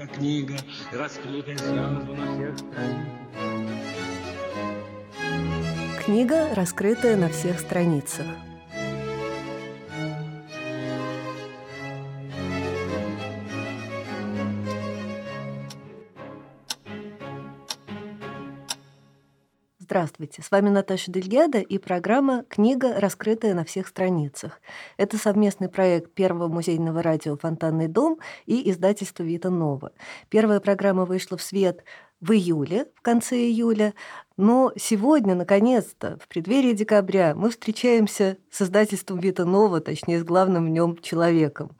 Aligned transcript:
как 0.00 0.12
книга, 0.12 0.56
раскрытая 0.92 1.58
сразу 1.58 2.14
на 2.14 2.32
всех 2.34 2.56
страницах. 2.56 3.14
Книга, 6.04 6.54
раскрытая 6.54 7.16
на 7.16 7.28
всех 7.28 7.60
страницах. 7.60 8.26
Здравствуйте, 20.00 20.40
с 20.40 20.50
вами 20.50 20.70
Наташа 20.70 21.12
Дельгеда 21.12 21.58
и 21.58 21.76
программа 21.76 22.44
«Книга, 22.48 22.98
раскрытая 22.98 23.52
на 23.52 23.66
всех 23.66 23.86
страницах». 23.86 24.62
Это 24.96 25.18
совместный 25.18 25.68
проект 25.68 26.14
Первого 26.14 26.48
музейного 26.48 27.02
радио 27.02 27.36
«Фонтанный 27.36 27.86
дом» 27.86 28.18
и 28.46 28.70
издательства 28.70 29.24
«Вита 29.24 29.50
Нова». 29.50 29.92
Первая 30.30 30.58
программа 30.60 31.04
вышла 31.04 31.36
в 31.36 31.42
свет 31.42 31.84
в 32.22 32.32
июле, 32.32 32.86
в 32.94 33.02
конце 33.02 33.36
июля, 33.36 33.92
но 34.38 34.72
сегодня, 34.74 35.34
наконец-то, 35.34 36.18
в 36.24 36.28
преддверии 36.28 36.72
декабря, 36.72 37.34
мы 37.34 37.50
встречаемся 37.50 38.38
с 38.50 38.62
издательством 38.62 39.18
«Вита 39.18 39.44
Нова», 39.44 39.82
точнее, 39.82 40.20
с 40.20 40.24
главным 40.24 40.64
в 40.64 40.70
нем 40.70 40.96
человеком. 40.96 41.76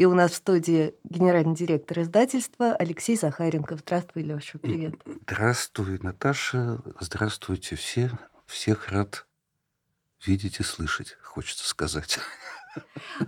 И 0.00 0.06
у 0.06 0.14
нас 0.14 0.30
в 0.30 0.36
студии 0.36 0.94
генеральный 1.04 1.54
директор 1.54 2.00
издательства 2.00 2.72
Алексей 2.72 3.18
Захаренков. 3.18 3.80
Здравствуй, 3.80 4.22
Леша, 4.22 4.58
привет. 4.58 4.94
Здравствуй, 5.26 5.98
Наташа. 6.00 6.80
Здравствуйте 7.00 7.76
все. 7.76 8.10
Всех 8.46 8.88
рад 8.88 9.26
видеть 10.24 10.58
и 10.58 10.62
слышать, 10.62 11.18
хочется 11.22 11.68
сказать. 11.68 12.18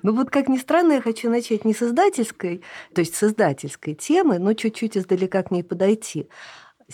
Ну 0.03 0.15
вот, 0.15 0.31
как 0.31 0.49
ни 0.49 0.57
странно, 0.57 0.93
я 0.93 1.03
хочу 1.03 1.29
начать 1.29 1.67
не 1.67 1.75
с 1.75 1.83
издательской, 1.83 2.63
то 2.95 3.01
есть 3.01 3.17
с 3.17 3.23
издательской 3.25 3.95
темы, 3.95 4.39
но 4.39 4.55
чуть-чуть 4.55 4.97
издалека 4.97 5.43
к 5.43 5.51
ней 5.51 5.65
подойти. 5.65 6.29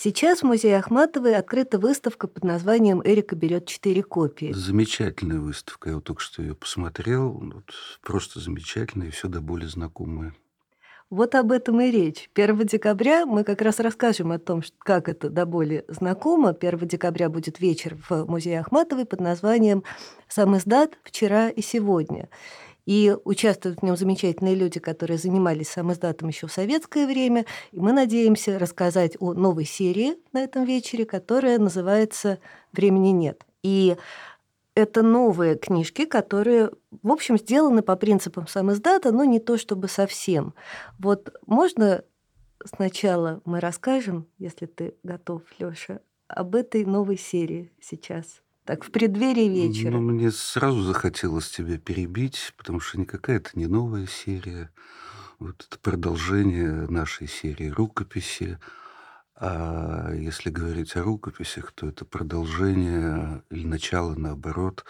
Сейчас 0.01 0.41
в 0.41 0.43
музее 0.45 0.79
Ахматовой 0.79 1.35
открыта 1.35 1.77
выставка 1.77 2.29
под 2.29 2.45
названием 2.45 3.03
«Эрика 3.05 3.35
берет 3.35 3.67
четыре 3.67 4.05
копии». 4.05 4.53
Замечательная 4.53 5.41
выставка. 5.41 5.89
Я 5.89 5.97
вот 5.97 6.05
только 6.05 6.23
что 6.23 6.41
ее 6.41 6.55
посмотрел. 6.55 7.33
Вот 7.33 7.75
просто 8.01 8.39
замечательная 8.39 9.09
и 9.09 9.11
все 9.11 9.27
до 9.27 9.41
боли 9.41 9.65
знакомая. 9.67 10.35
Вот 11.11 11.35
об 11.35 11.51
этом 11.51 11.81
и 11.81 11.91
речь. 11.91 12.31
1 12.35 12.59
декабря 12.67 13.27
мы 13.27 13.43
как 13.43 13.61
раз 13.61 13.81
расскажем 13.81 14.31
о 14.31 14.39
том, 14.39 14.63
как 14.79 15.09
это 15.09 15.31
до 15.31 15.47
боли 15.47 15.85
знакомо. 15.89 16.51
1 16.51 16.87
декабря 16.87 17.29
будет 17.29 17.59
вечер 17.59 17.97
в 18.09 18.25
музее 18.27 18.61
Ахматовой 18.61 19.05
под 19.05 19.21
названием 19.21 19.83
«Сам 20.29 20.57
издат. 20.57 20.97
Вчера 21.03 21.49
и 21.49 21.61
сегодня». 21.61 22.29
И 22.89 23.15
участвуют 23.25 23.81
в 23.81 23.85
нем 23.85 23.99
замечательные 23.99 24.55
люди, 24.55 24.81
которые 24.81 25.19
занимались 25.19 25.69
сам 25.69 25.93
издатом 25.93 26.29
еще 26.29 26.47
в 26.47 26.53
советское 26.53 27.07
время. 27.07 27.45
И 27.71 27.79
мы 27.79 27.93
надеемся 27.93 28.59
рассказать 28.59 29.15
о 29.21 29.35
новой 29.35 29.67
серии 29.67 30.15
на 30.33 30.43
этом 30.43 30.65
вечере, 30.65 31.05
которая 31.05 31.59
называется 31.59 32.39
«Времени 32.73 33.11
нет». 33.11 33.45
И 33.63 33.95
это 34.75 35.03
новые 35.03 35.57
книжки, 35.57 36.07
которые, 36.07 36.71
в 37.03 37.13
общем, 37.13 37.37
сделаны 37.37 37.83
по 37.83 37.95
принципам 37.95 38.47
сам 38.47 38.73
издата, 38.73 39.13
но 39.13 39.25
не 39.25 39.39
то 39.39 39.59
чтобы 39.59 39.89
совсем. 39.89 40.55
Вот 40.99 41.31
можно 41.45 42.05
сначала 42.65 43.43
мы 43.45 43.61
расскажем, 43.61 44.29
если 44.39 44.65
ты 44.65 44.95
готов, 45.03 45.43
Лёша, 45.59 46.01
об 46.27 46.55
этой 46.55 46.87
новой 46.87 47.19
серии 47.19 47.71
сейчас? 47.83 48.41
Так, 48.69 48.85
в 48.85 48.91
преддверии 48.91 49.49
вечера. 49.49 49.93
Ну, 49.93 50.03
мне 50.03 50.31
сразу 50.31 50.83
захотелось 50.83 51.49
тебя 51.49 51.79
перебить, 51.79 52.53
потому 52.59 52.81
что 52.81 53.01
никакая 53.01 53.39
это 53.39 53.49
не 53.55 53.67
новая 53.67 54.07
серия. 54.07 54.71
Вот 55.39 55.67
это 55.67 55.79
продолжение 55.79 56.87
нашей 56.91 57.29
серии 57.29 57.71
рукописи. 57.71 58.59
А 59.37 60.13
если 60.13 60.51
говорить 60.51 60.97
о 60.97 61.03
рукописях, 61.03 61.73
то 61.73 61.89
это 61.89 62.05
продолжение 62.05 63.43
или 63.49 63.67
начало, 63.67 64.15
наоборот, 64.17 64.85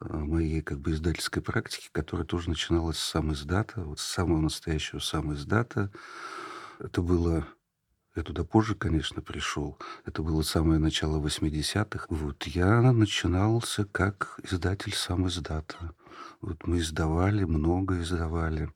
э, 0.00 0.16
моей 0.16 0.62
как 0.62 0.78
бы 0.78 0.92
издательской 0.92 1.42
практики, 1.42 1.88
которая 1.90 2.24
тоже 2.24 2.50
начиналась 2.50 2.98
с 2.98 3.02
сам 3.02 3.32
издата, 3.32 3.80
вот 3.80 3.98
с 3.98 4.04
самого 4.06 4.42
настоящего 4.42 5.00
сам 5.00 5.34
издата. 5.34 5.90
Это 6.78 7.02
было 7.02 7.48
я 8.16 8.22
туда 8.22 8.44
позже, 8.44 8.74
конечно, 8.74 9.22
пришел. 9.22 9.76
Это 10.04 10.22
было 10.22 10.42
самое 10.42 10.78
начало 10.78 11.20
80-х. 11.20 12.06
Вот 12.10 12.44
я 12.44 12.80
начинался 12.92 13.84
как 13.84 14.38
издатель 14.44 14.94
сам 14.94 15.26
издата. 15.26 15.94
Вот 16.40 16.66
мы 16.66 16.78
издавали, 16.78 17.44
много 17.44 18.00
издавали. 18.00 18.70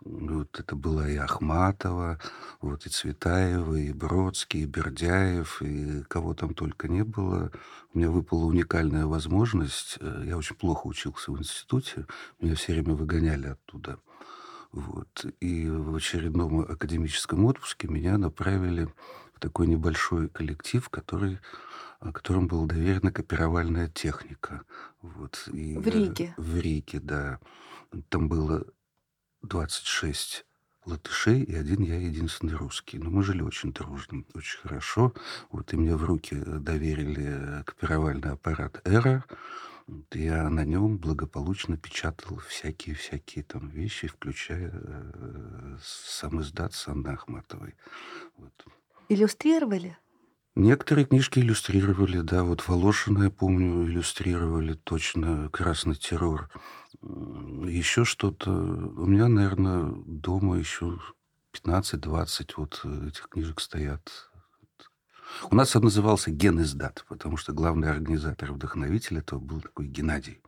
Вот 0.00 0.58
это 0.58 0.74
была 0.74 1.08
и 1.08 1.16
Ахматова, 1.16 2.18
вот 2.60 2.86
и 2.86 2.88
Цветаева, 2.88 3.74
и 3.74 3.92
Бродский, 3.92 4.62
и 4.62 4.66
Бердяев, 4.66 5.60
и 5.60 6.02
кого 6.08 6.34
там 6.34 6.54
только 6.54 6.88
не 6.88 7.04
было. 7.04 7.52
У 7.92 7.98
меня 7.98 8.10
выпала 8.10 8.46
уникальная 8.46 9.06
возможность. 9.06 9.98
Э, 10.00 10.24
я 10.26 10.38
очень 10.38 10.56
плохо 10.56 10.86
учился 10.86 11.30
в 11.30 11.38
институте. 11.38 12.06
Меня 12.40 12.54
все 12.54 12.72
время 12.72 12.94
выгоняли 12.94 13.48
оттуда. 13.48 13.98
Вот. 14.72 15.26
И 15.40 15.68
в 15.68 15.94
очередном 15.94 16.60
академическом 16.60 17.44
отпуске 17.44 17.88
меня 17.88 18.18
направили 18.18 18.88
в 19.34 19.40
такой 19.40 19.66
небольшой 19.66 20.28
коллектив, 20.28 20.88
который 20.88 21.38
которым 22.14 22.48
была 22.48 22.66
доверена 22.66 23.12
копировальная 23.12 23.88
техника. 23.88 24.62
Вот. 25.02 25.48
И, 25.52 25.76
в 25.76 25.86
Риге. 25.86 26.34
В 26.36 26.58
Риге, 26.58 26.98
да. 27.00 27.40
Там 28.08 28.28
было 28.28 28.64
26 29.42 30.46
латышей 30.86 31.42
и 31.42 31.54
один 31.54 31.82
я 31.82 31.96
единственный 31.96 32.54
русский. 32.54 32.98
Но 32.98 33.10
мы 33.10 33.22
жили 33.22 33.42
очень 33.42 33.72
дружно, 33.72 34.24
очень 34.34 34.58
хорошо. 34.60 35.12
Вот 35.50 35.72
и 35.72 35.76
мне 35.76 35.94
в 35.94 36.04
руки 36.04 36.36
доверили 36.36 37.62
копировальный 37.64 38.32
аппарат 38.32 38.80
«Эра», 38.84 39.24
я 40.14 40.48
на 40.48 40.64
нем 40.64 40.98
благополучно 40.98 41.76
печатал 41.76 42.38
всякие-всякие 42.38 43.44
там 43.44 43.68
вещи, 43.68 44.08
включая 44.08 44.70
э, 44.72 45.76
сам 45.82 46.40
издат 46.40 46.74
с 46.74 46.88
Ахматовой. 46.88 47.74
Вот. 48.36 48.52
Иллюстрировали? 49.08 49.96
Некоторые 50.56 51.06
книжки 51.06 51.38
иллюстрировали, 51.38 52.20
да. 52.20 52.42
Вот 52.42 52.66
Волошина, 52.66 53.24
я 53.24 53.30
помню, 53.30 53.86
иллюстрировали 53.86 54.74
точно 54.74 55.48
«Красный 55.50 55.94
террор». 55.94 56.50
Еще 57.02 58.04
что-то. 58.04 58.50
У 58.50 59.06
меня, 59.06 59.28
наверное, 59.28 59.92
дома 60.06 60.58
еще 60.58 60.98
15-20 61.54 62.50
вот 62.56 62.84
этих 63.06 63.28
книжек 63.28 63.60
стоят 63.60 64.29
у 65.50 65.54
нас 65.54 65.74
он 65.76 65.84
назывался 65.84 66.30
«Ген 66.30 66.60
издат», 66.60 67.04
потому 67.08 67.36
что 67.36 67.52
главный 67.52 67.90
организатор 67.90 68.52
вдохновитель 68.52 69.18
этого 69.18 69.40
был 69.40 69.60
такой 69.60 69.86
Геннадий. 69.86 70.40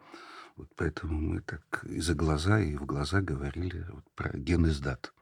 Вот 0.57 0.69
поэтому 0.77 1.19
мы 1.19 1.41
так 1.41 1.85
и 1.85 2.01
за 2.01 2.15
глаза, 2.15 2.61
и 2.61 2.77
в 2.77 2.85
глаза 2.85 3.21
говорили 3.21 3.87
вот 3.91 4.05
про 4.15 4.31
ген 4.37 4.67
издат. 4.67 5.13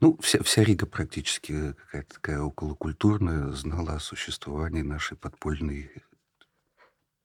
Ну, 0.00 0.18
вся, 0.20 0.42
вся 0.42 0.62
Рига 0.62 0.86
практически 0.86 1.72
какая-то 1.72 2.14
такая 2.14 2.40
околокультурная 2.40 3.50
знала 3.52 3.94
о 3.94 4.00
существовании 4.00 4.82
нашей 4.82 5.16
подпольной 5.16 5.90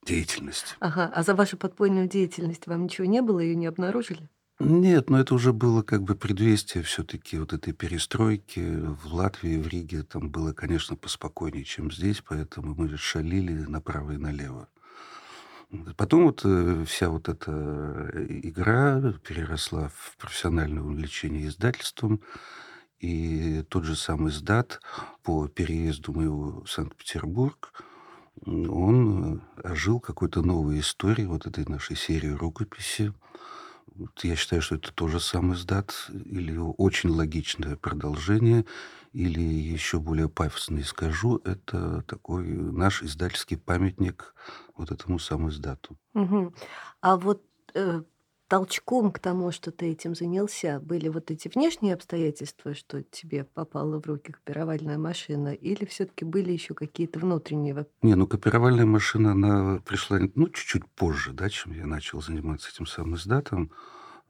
деятельности. 0.05 0.75
Ага, 0.79 1.11
а 1.13 1.23
за 1.23 1.35
вашу 1.35 1.57
подпольную 1.57 2.07
деятельность 2.07 2.67
вам 2.67 2.83
ничего 2.83 3.05
не 3.05 3.21
было, 3.21 3.39
ее 3.39 3.55
не 3.55 3.67
обнаружили? 3.67 4.29
Нет, 4.63 5.09
но 5.09 5.19
это 5.19 5.33
уже 5.33 5.53
было 5.53 5.81
как 5.81 6.03
бы 6.03 6.13
предвестие 6.13 6.83
все-таки 6.83 7.39
вот 7.39 7.51
этой 7.51 7.73
перестройки 7.73 8.59
в 8.59 9.11
Латвии, 9.11 9.57
в 9.57 9.67
Риге. 9.67 10.03
Там 10.03 10.29
было, 10.29 10.53
конечно, 10.53 10.95
поспокойнее, 10.95 11.63
чем 11.63 11.91
здесь, 11.91 12.21
поэтому 12.21 12.75
мы 12.75 12.95
шалили 12.95 13.53
направо 13.53 14.11
и 14.11 14.17
налево. 14.17 14.67
Потом 15.97 16.25
вот 16.25 16.41
э, 16.43 16.85
вся 16.85 17.09
вот 17.09 17.27
эта 17.27 17.51
э, 17.51 18.27
игра 18.43 19.01
переросла 19.27 19.89
в 19.95 20.15
профессиональное 20.17 20.83
увлечение 20.83 21.47
издательством. 21.47 22.21
И 22.99 23.63
тот 23.67 23.85
же 23.85 23.95
самый 23.95 24.29
издат 24.29 24.79
по 25.23 25.47
переезду 25.47 26.13
моего 26.13 26.61
в 26.61 26.69
Санкт-Петербург, 26.69 27.73
он 28.45 29.41
э, 29.63 29.71
ожил 29.71 29.99
какой-то 29.99 30.43
новой 30.43 30.81
историей 30.81 31.25
вот 31.25 31.47
этой 31.47 31.65
нашей 31.65 31.95
серии 31.95 32.29
рукописи. 32.29 33.11
Я 34.23 34.35
считаю, 34.35 34.61
что 34.61 34.75
это 34.75 34.93
тоже 34.93 35.19
сам 35.19 35.53
издат, 35.53 35.93
или 36.09 36.57
очень 36.57 37.09
логичное 37.09 37.75
продолжение, 37.75 38.65
или 39.13 39.41
еще 39.41 39.99
более 39.99 40.29
пафосно 40.29 40.83
скажу, 40.83 41.41
это 41.43 42.03
такой 42.03 42.45
наш 42.45 43.03
издательский 43.03 43.57
памятник 43.57 44.33
вот 44.75 44.91
этому 44.91 45.19
сам 45.19 45.49
издату. 45.49 45.97
Угу. 46.13 46.53
А 47.01 47.17
вот 47.17 47.43
э, 47.73 48.03
толчком 48.51 49.13
к 49.13 49.19
тому, 49.19 49.53
что 49.53 49.71
ты 49.71 49.91
этим 49.91 50.13
занялся, 50.13 50.81
были 50.81 51.07
вот 51.07 51.31
эти 51.31 51.47
внешние 51.47 51.93
обстоятельства, 51.93 52.73
что 52.73 53.01
тебе 53.01 53.45
попала 53.45 53.97
в 53.97 54.05
руки 54.05 54.33
копировальная 54.33 54.97
машина, 54.97 55.53
или 55.53 55.85
все-таки 55.85 56.25
были 56.25 56.51
еще 56.51 56.73
какие-то 56.73 57.19
внутренние? 57.19 57.85
Не, 58.01 58.15
ну 58.15 58.27
копировальная 58.27 58.85
машина, 58.85 59.31
она 59.31 59.79
пришла 59.85 60.19
ну, 60.35 60.49
чуть-чуть 60.49 60.85
позже, 60.85 61.31
да, 61.31 61.47
чем 61.47 61.71
я 61.71 61.85
начал 61.85 62.21
заниматься 62.21 62.69
этим 62.71 62.85
самым 62.87 63.15
издатом. 63.15 63.71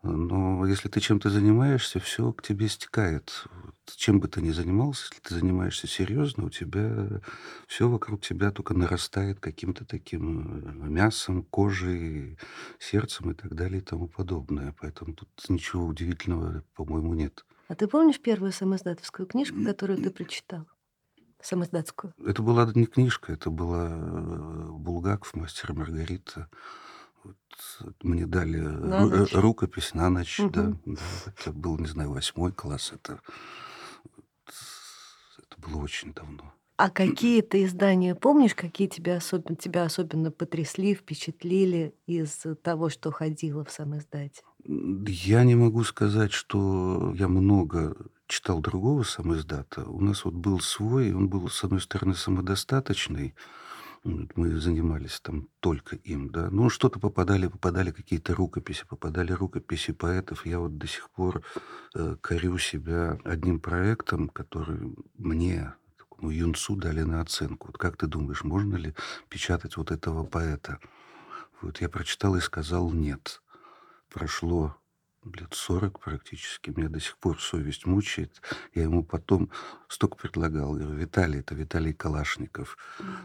Но 0.04 0.66
если 0.66 0.90
ты 0.90 1.00
чем-то 1.00 1.30
занимаешься, 1.30 2.00
все 2.00 2.34
к 2.34 2.42
тебе 2.42 2.68
стекает. 2.68 3.46
Вот. 3.64 3.76
чем 3.96 4.20
бы 4.20 4.28
ты 4.28 4.42
ни 4.42 4.50
занимался, 4.50 5.06
если 5.12 5.22
ты 5.22 5.36
занимаешься 5.36 5.88
серьезно, 5.88 6.46
у 6.46 6.50
тебя 6.50 7.22
все 7.68 7.88
вокруг 7.88 8.22
тебя 8.22 8.52
только 8.52 8.74
нарастает 8.74 9.40
каким-то 9.40 9.86
таким 9.86 10.84
э, 10.84 10.90
мясом, 10.90 11.44
кожей, 11.44 12.40
сердцем 12.80 13.32
и 13.32 13.36
так 13.36 13.54
далее 13.54 13.82
и 13.82 13.84
тому 13.84 14.08
подобное. 14.08 14.74
Поэтому 14.80 15.14
тут 15.14 15.30
ничего 15.50 15.86
удивительного, 15.86 16.64
по-моему, 16.74 17.14
нет. 17.14 17.46
А 17.68 17.76
ты 17.76 17.88
помнишь 17.88 18.20
первую 18.20 18.52
самоиздатовскую 18.52 19.28
книжку, 19.28 19.64
которую 19.64 20.02
ты 20.02 20.10
прочитал? 20.10 20.66
Самоиздатскую. 21.42 22.14
Это 22.26 22.42
была 22.42 22.72
не 22.74 22.86
книжка, 22.86 23.34
это 23.34 23.52
была 23.52 23.90
э, 23.92 24.68
Булгаков, 24.72 25.36
мастер 25.36 25.72
и 25.72 25.76
Маргарита. 25.76 26.50
Мне 28.02 28.26
дали 28.26 28.58
На 28.58 29.06
ночь. 29.06 29.34
рукопись 29.34 29.94
на 29.94 30.10
ночь, 30.10 30.40
да, 30.54 30.64
Мгм. 30.64 30.80
да. 30.86 31.02
Это 31.28 31.52
был, 31.54 31.78
не 31.78 31.88
знаю, 31.88 32.12
восьмой 32.12 32.52
класс. 32.52 32.92
Это, 32.94 33.20
это 35.38 35.70
было 35.70 35.82
очень 35.82 36.14
давно. 36.14 36.54
А 36.78 36.90
какие 36.90 37.42
ты 37.42 37.64
издания 37.66 38.16
помнишь, 38.16 38.56
какие 38.56 38.88
тебя 38.88 39.18
особенно, 39.18 39.56
тебя 39.56 39.84
особенно 39.84 40.32
потрясли, 40.32 40.96
впечатлили 40.96 41.94
из 42.08 42.44
того, 42.64 42.90
что 42.90 43.12
ходило 43.12 43.64
в 43.64 43.72
самоиздате? 43.72 44.42
М, 44.68 45.06
Я 45.06 45.44
не 45.44 45.54
могу 45.56 45.84
сказать, 45.84 46.32
что 46.32 47.14
я 47.16 47.28
много 47.28 47.96
читал 48.28 48.62
другого 48.62 49.04
самоиздата. 49.04 49.84
У 49.84 50.02
нас 50.02 50.26
вот 50.26 50.34
был 50.34 50.60
свой, 50.60 51.14
он 51.14 51.30
был, 51.30 51.50
с 51.50 51.64
одной 51.64 51.82
стороны, 51.82 52.16
самодостаточный. 52.16 53.36
Мы 54.04 54.60
занимались 54.60 55.20
там 55.20 55.48
только 55.60 55.96
им, 55.96 56.30
да. 56.30 56.50
Ну, 56.50 56.70
что-то 56.70 57.00
попадали, 57.00 57.48
попадали 57.48 57.92
какие-то 57.92 58.34
рукописи, 58.34 58.84
попадали 58.88 59.32
рукописи 59.32 59.92
поэтов. 59.94 60.46
Я 60.48 60.60
вот 60.60 60.78
до 60.80 60.88
сих 60.88 61.12
пор 61.12 61.44
э, 61.94 62.16
корю 62.20 62.58
себя 62.58 63.20
одним 63.24 63.60
проектом, 63.60 64.30
который 64.30 64.96
мне, 65.18 65.76
такому 66.00 66.32
юнцу, 66.32 66.76
дали 66.76 67.04
на 67.04 67.22
оценку. 67.22 67.68
Вот 67.68 67.78
как 67.78 67.96
ты 67.96 68.08
думаешь, 68.08 68.44
можно 68.44 68.76
ли 68.76 68.96
печатать 69.30 69.78
вот 69.78 69.92
этого 69.92 70.26
поэта? 70.26 70.80
Вот 71.62 71.80
я 71.80 71.88
прочитал 71.88 72.36
и 72.36 72.42
сказал 72.42 72.92
нет. 72.92 73.44
Прошло 74.10 74.81
лет 75.26 75.54
40 75.54 76.00
практически. 76.00 76.72
Меня 76.72 76.90
до 76.90 77.00
сих 77.00 77.18
пор 77.18 77.40
совесть 77.42 77.86
мучает. 77.86 78.42
Я 78.74 78.84
ему 78.84 79.04
потом 79.04 79.50
столько 79.88 80.18
предлагал. 80.18 80.74
Говорю, 80.74 80.96
Виталий, 80.96 81.40
это 81.40 81.54
Виталий 81.56 81.94
Калашников. 81.94 82.78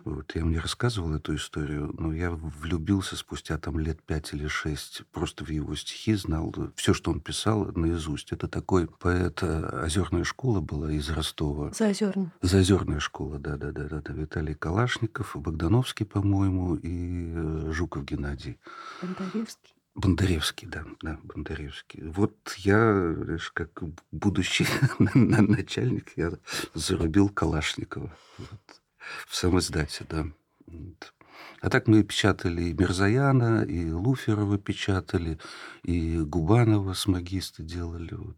Вот, 0.04 0.34
я 0.34 0.44
мне 0.44 0.58
рассказывал 0.58 1.14
эту 1.14 1.34
историю, 1.34 1.94
но 1.98 2.12
я 2.12 2.30
влюбился 2.30 3.16
спустя 3.16 3.58
там 3.58 3.78
лет 3.78 4.02
пять 4.02 4.32
или 4.34 4.46
шесть 4.46 5.04
просто 5.12 5.44
в 5.44 5.50
его 5.50 5.74
стихи, 5.74 6.14
знал 6.14 6.54
все, 6.76 6.92
что 6.92 7.10
он 7.10 7.20
писал 7.20 7.72
наизусть. 7.72 8.32
Это 8.32 8.48
такой 8.48 8.86
поэт, 8.86 9.42
э, 9.42 9.82
озерная 9.84 10.24
школа 10.24 10.60
была 10.60 10.92
из 10.92 11.08
Ростова. 11.10 11.72
Заозерно. 11.72 12.32
Заозерная 12.42 13.00
школа, 13.00 13.38
да-да-да, 13.38 13.88
да, 13.88 14.12
Виталий 14.12 14.54
Калашников, 14.54 15.36
Богдановский, 15.36 16.06
по-моему, 16.06 16.76
и 16.76 17.32
э, 17.34 17.72
Жуков 17.72 18.04
Геннадий. 18.04 18.58
Бондаревский. 19.00 19.75
Бондаревский, 19.96 20.68
да, 20.68 20.84
да, 21.00 21.18
Бондаревский. 21.22 22.02
Вот 22.04 22.54
я, 22.58 23.14
знаешь, 23.14 23.50
как 23.50 23.82
будущий 24.12 24.66
на- 24.98 25.40
начальник, 25.40 26.12
я 26.16 26.32
зарубил 26.74 27.30
Калашникова 27.30 28.14
вот, 28.36 28.82
в 29.26 29.34
самоиздате, 29.34 30.04
да. 30.08 30.26
Вот. 30.66 31.14
А 31.62 31.70
так 31.70 31.88
мы 31.88 32.02
печатали 32.02 32.64
и 32.64 32.74
Мирзаяна, 32.74 33.62
и 33.62 33.90
Луферова 33.90 34.58
печатали, 34.58 35.38
и 35.82 36.18
Губанова 36.18 36.92
с 36.92 37.06
магиста 37.06 37.62
делали. 37.62 38.14
Вот. 38.14 38.36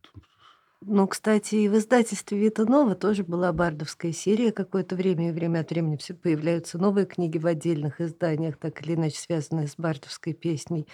Ну, 0.81 1.08
кстати, 1.08 1.56
и 1.56 1.69
в 1.69 1.76
издательстве 1.76 2.38
Вита 2.38 2.64
Нова 2.64 2.94
тоже 2.94 3.25
была 3.25 3.52
бардовская 3.52 4.12
серия 4.12 4.52
какое-то 4.52 4.94
время, 4.94 5.31
и 5.31 5.32
время 5.32 5.60
от 5.60 5.70
времени 5.70 5.96
все 5.96 6.14
появляются 6.14 6.78
новые 6.78 7.05
книги 7.05 7.38
в 7.38 7.46
отдельных 7.46 8.00
изданиях, 8.00 8.58
так 8.58 8.81
или 8.82 8.94
иначе 8.94 9.19
связанные 9.19 9.66
с 9.66 9.75
бардовской 9.76 10.34
песней. 10.34 10.87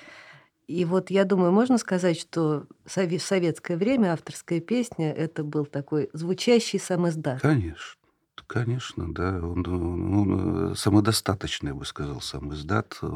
И 0.67 0.85
вот 0.85 1.11
я 1.11 1.25
думаю, 1.25 1.53
можно 1.53 1.79
сказать, 1.79 2.19
что 2.19 2.67
в 2.87 2.91
советское 2.91 3.77
время 3.77 4.13
авторская 4.13 4.61
песня 4.61 5.13
это 5.13 5.45
был 5.45 5.67
такой 5.67 6.09
звучащий 6.13 6.79
сам 6.79 7.09
издат. 7.09 7.41
Конечно. 7.43 8.01
Конечно, 8.47 9.13
да. 9.15 9.39
Он, 9.39 9.67
он- 9.67 10.15
он, 10.15 10.77
самодостаточный, 10.77 11.69
я 11.71 11.75
бы 11.75 11.85
сказал, 11.87 12.21
сам 12.21 12.53
издат. 12.53 12.99
Э, 13.01 13.07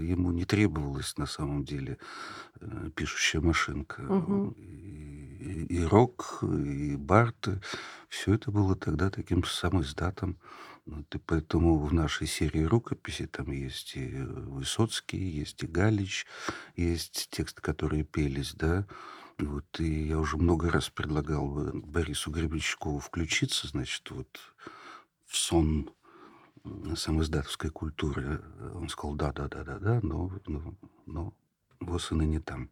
Ему 0.00 0.32
не 0.32 0.44
требовалась 0.44 1.16
на 1.16 1.26
самом 1.26 1.64
деле 1.64 1.96
э, 2.60 2.90
пишущая 2.94 3.40
машинка. 3.40 4.02
Мгм. 4.02 4.50
И, 4.52 5.66
и 5.66 5.84
рок, 5.84 6.40
и 6.42 6.96
барты. 6.96 7.60
Все 8.08 8.34
это 8.34 8.50
было 8.50 8.74
тогда 8.76 9.10
таким 9.10 9.44
самоиздатом. 9.44 10.38
Вот, 10.90 11.14
и 11.14 11.18
поэтому 11.18 11.78
в 11.78 11.94
нашей 11.94 12.26
серии 12.26 12.64
рукописи 12.64 13.26
там 13.26 13.52
есть 13.52 13.94
и 13.94 14.08
Высоцкий, 14.08 15.18
есть 15.18 15.62
и 15.62 15.66
Галич, 15.66 16.26
есть 16.74 17.28
тексты, 17.30 17.62
которые 17.62 18.02
пелись, 18.02 18.54
да. 18.54 18.86
Вот, 19.38 19.64
и 19.78 20.08
я 20.08 20.18
уже 20.18 20.36
много 20.36 20.68
раз 20.68 20.90
предлагал 20.90 21.68
э, 21.68 21.70
Борису 21.72 22.32
Гребенщикову 22.32 22.98
включиться, 22.98 23.68
значит, 23.68 24.10
вот 24.10 24.40
в 25.26 25.36
сон 25.36 25.90
самоиздатовской 26.96 27.70
культуры. 27.70 28.42
Он 28.74 28.88
сказал, 28.88 29.14
да, 29.14 29.32
да, 29.32 29.46
да, 29.46 29.62
да, 29.62 29.78
да, 29.78 30.00
но, 30.02 30.32
но, 30.46 30.74
но 31.06 31.34
ВОЗ 31.78 32.10
и 32.10 32.14
ныне 32.16 32.40
там. 32.40 32.68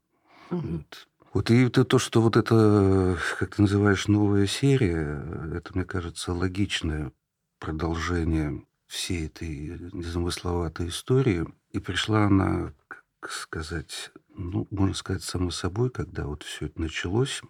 Мгм. 0.51 0.79
Вот. 0.79 1.09
Вот 1.35 1.51
и 1.53 1.63
это 1.63 1.85
то, 1.85 2.01
что 2.01 2.21
вот 2.21 2.37
это, 2.37 3.17
как 3.39 3.55
ты 3.55 3.63
называешь, 3.63 4.09
новая 4.09 4.49
серия, 4.49 5.23
это, 5.55 5.71
мне 5.75 5.85
кажется, 5.85 6.33
логичное 6.33 7.13
продолжение 7.59 8.65
всей 8.87 9.27
этой 9.27 9.79
незамысловатой 9.93 10.89
истории. 10.89 11.47
И 11.73 11.79
пришла 11.79 12.25
она, 12.25 12.73
как 12.89 13.31
сказать, 13.31 14.11
ну, 14.35 14.67
можно 14.71 14.95
сказать, 14.95 15.23
само 15.23 15.51
собой, 15.51 15.91
когда 15.91 16.27
вот 16.27 16.43
все 16.43 16.67
это 16.67 16.81
началось, 16.81 17.43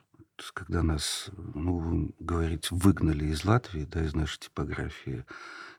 когда 0.54 0.82
нас, 0.82 1.30
ну, 1.36 2.14
говорить, 2.18 2.70
выгнали 2.70 3.26
из 3.26 3.44
Латвии, 3.44 3.84
да, 3.84 4.04
из 4.04 4.14
нашей 4.14 4.38
типографии, 4.40 5.24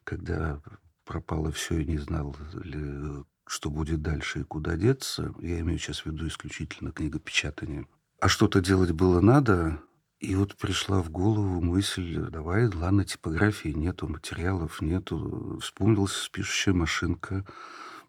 когда 0.03 0.61
пропало 1.05 1.51
все 1.51 1.79
и 1.79 1.85
не 1.85 1.97
знал, 1.97 2.35
ли, 2.63 3.23
что 3.47 3.69
будет 3.69 4.01
дальше 4.01 4.41
и 4.41 4.43
куда 4.43 4.75
деться. 4.75 5.33
Я 5.39 5.59
имею 5.61 5.79
сейчас 5.79 6.01
в 6.01 6.05
виду 6.05 6.27
исключительно 6.27 6.91
книгопечатание. 6.91 7.87
А 8.21 8.27
что-то 8.27 8.61
делать 8.61 8.91
было 8.91 9.21
надо, 9.21 9.81
и 10.19 10.36
вот 10.36 10.57
пришла 10.57 11.01
в 11.01 11.10
голову 11.10 11.62
мысль, 11.62 12.18
давай, 12.30 12.67
ладно, 12.67 13.05
типографии 13.05 13.70
нету, 13.70 14.08
материалов 14.08 14.82
нету. 14.82 15.60
Вспомнилась 15.62 16.29
пишущая 16.32 16.74
машинка, 16.74 17.46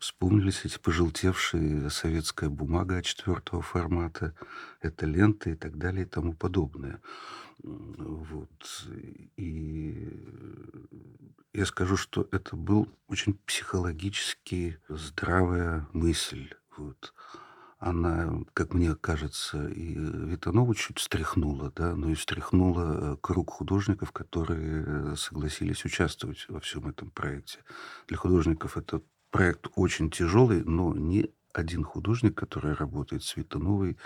вспомнились 0.00 0.64
эти 0.64 0.78
пожелтевшие 0.78 1.88
советская 1.88 2.50
бумага 2.50 3.00
четвертого 3.02 3.62
формата, 3.62 4.34
это 4.80 5.06
ленты 5.06 5.52
и 5.52 5.54
так 5.54 5.78
далее 5.78 6.02
и 6.02 6.08
тому 6.08 6.32
подобное. 6.32 7.00
Вот. 7.62 8.88
И 9.36 10.08
я 11.52 11.66
скажу, 11.66 11.96
что 11.96 12.26
это 12.32 12.56
был 12.56 12.88
очень 13.06 13.34
психологически 13.46 14.78
здравая 14.88 15.86
мысль. 15.92 16.54
Вот. 16.76 17.14
Она, 17.80 18.30
как 18.52 18.74
мне 18.74 18.94
кажется, 18.94 19.66
и 19.68 19.94
Витанову 19.94 20.74
чуть 20.74 20.98
встряхнула, 20.98 21.72
да, 21.74 21.96
но 21.96 22.10
и 22.10 22.14
встряхнула 22.14 23.14
э, 23.14 23.16
круг 23.22 23.50
художников, 23.50 24.12
которые 24.12 24.84
э, 24.86 25.14
согласились 25.16 25.86
участвовать 25.86 26.44
во 26.48 26.60
всем 26.60 26.86
этом 26.88 27.10
проекте. 27.10 27.60
Для 28.06 28.18
художников 28.18 28.76
это 28.76 29.00
проект 29.30 29.68
очень 29.76 30.10
тяжелый, 30.10 30.62
но 30.62 30.94
ни 30.94 31.30
один 31.54 31.82
художник, 31.84 32.36
который 32.36 32.74
работает 32.74 33.24
с 33.24 33.34
Витановой, 33.36 33.96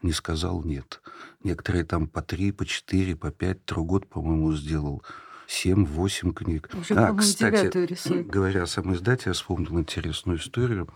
не 0.00 0.12
сказал 0.12 0.62
нет. 0.62 1.02
Некоторые 1.42 1.84
там 1.84 2.06
по 2.06 2.22
три, 2.22 2.52
по 2.52 2.64
четыре, 2.64 3.16
по 3.16 3.32
пять, 3.32 3.64
Трогот, 3.64 4.08
по-моему, 4.08 4.52
сделал 4.52 5.02
семь-восемь 5.48 6.32
книг. 6.32 6.70
Уже, 6.72 6.94
А, 6.94 7.12
кстати, 7.14 8.22
говоря 8.22 8.62
о 8.62 8.66
самом 8.68 8.94
издате, 8.94 9.24
я 9.26 9.32
вспомнил 9.32 9.78
интересную 9.80 10.38
историю. 10.38 10.88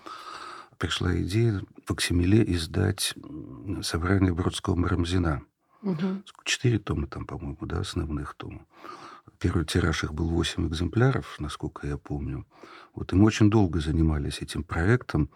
Пришла 0.79 1.21
идея 1.23 1.63
в 1.85 1.91
Оксимиле 1.91 2.45
издать 2.55 3.15
собрание 3.83 4.33
Бродского 4.33 4.77
Марамзина. 4.77 5.43
Мгм. 5.83 6.25
Четыре 6.45 6.79
тома 6.79 7.07
там, 7.09 7.27
по-моему, 7.27 7.59
да, 7.63 7.81
основных 7.81 8.35
тома. 8.35 8.65
Первый 9.39 9.65
тираж 9.65 10.03
их 10.03 10.13
был 10.13 10.29
8 10.29 10.67
экземпляров, 10.69 11.37
насколько 11.39 11.87
я 11.87 11.97
помню. 11.97 12.45
Вот 12.95 13.13
и 13.13 13.17
мы 13.17 13.27
очень 13.27 13.51
долго 13.51 13.79
занимались 13.79 14.41
этим 14.43 14.65
проектом. 14.65 15.31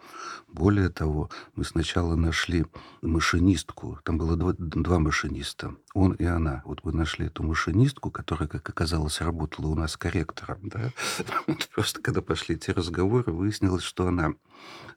Более 0.49 0.89
того, 0.89 1.29
мы 1.55 1.63
сначала 1.63 2.15
нашли 2.15 2.65
машинистку. 3.01 3.99
Там 4.03 4.17
было 4.17 4.35
два, 4.35 4.53
два 4.57 4.99
машиниста, 4.99 5.75
он 5.93 6.11
и 6.13 6.25
она. 6.25 6.61
Вот 6.65 6.83
мы 6.83 6.91
нашли 6.91 7.27
эту 7.27 7.43
машинистку, 7.43 8.11
которая, 8.11 8.49
как 8.49 8.67
оказалось, 8.67 9.21
работала 9.21 9.67
у 9.67 9.75
нас 9.75 9.95
корректором. 9.95 10.59
Да? 10.63 10.91
Просто 11.73 12.01
когда 12.01 12.21
пошли 12.21 12.55
эти 12.55 12.71
разговоры, 12.71 13.31
выяснилось, 13.31 13.83
что 13.83 14.07
она 14.07 14.33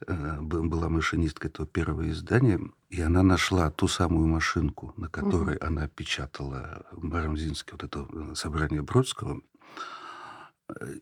э, 0.05 0.41
была 0.41 0.89
машинисткой 0.89 1.51
этого 1.51 1.69
первого 1.69 2.11
издания. 2.11 2.61
И 2.97 3.03
она 3.03 3.23
нашла 3.23 3.71
ту 3.71 3.89
самую 3.89 4.27
машинку, 4.27 4.95
на 4.97 5.11
которой 5.11 5.57
угу. 5.57 5.67
она 5.67 5.87
печатала 5.87 6.87
Барамзинский, 6.93 7.73
вот 7.73 7.85
это 7.85 8.09
э, 8.11 8.35
собрание 8.35 8.81
Бродского. 8.81 9.43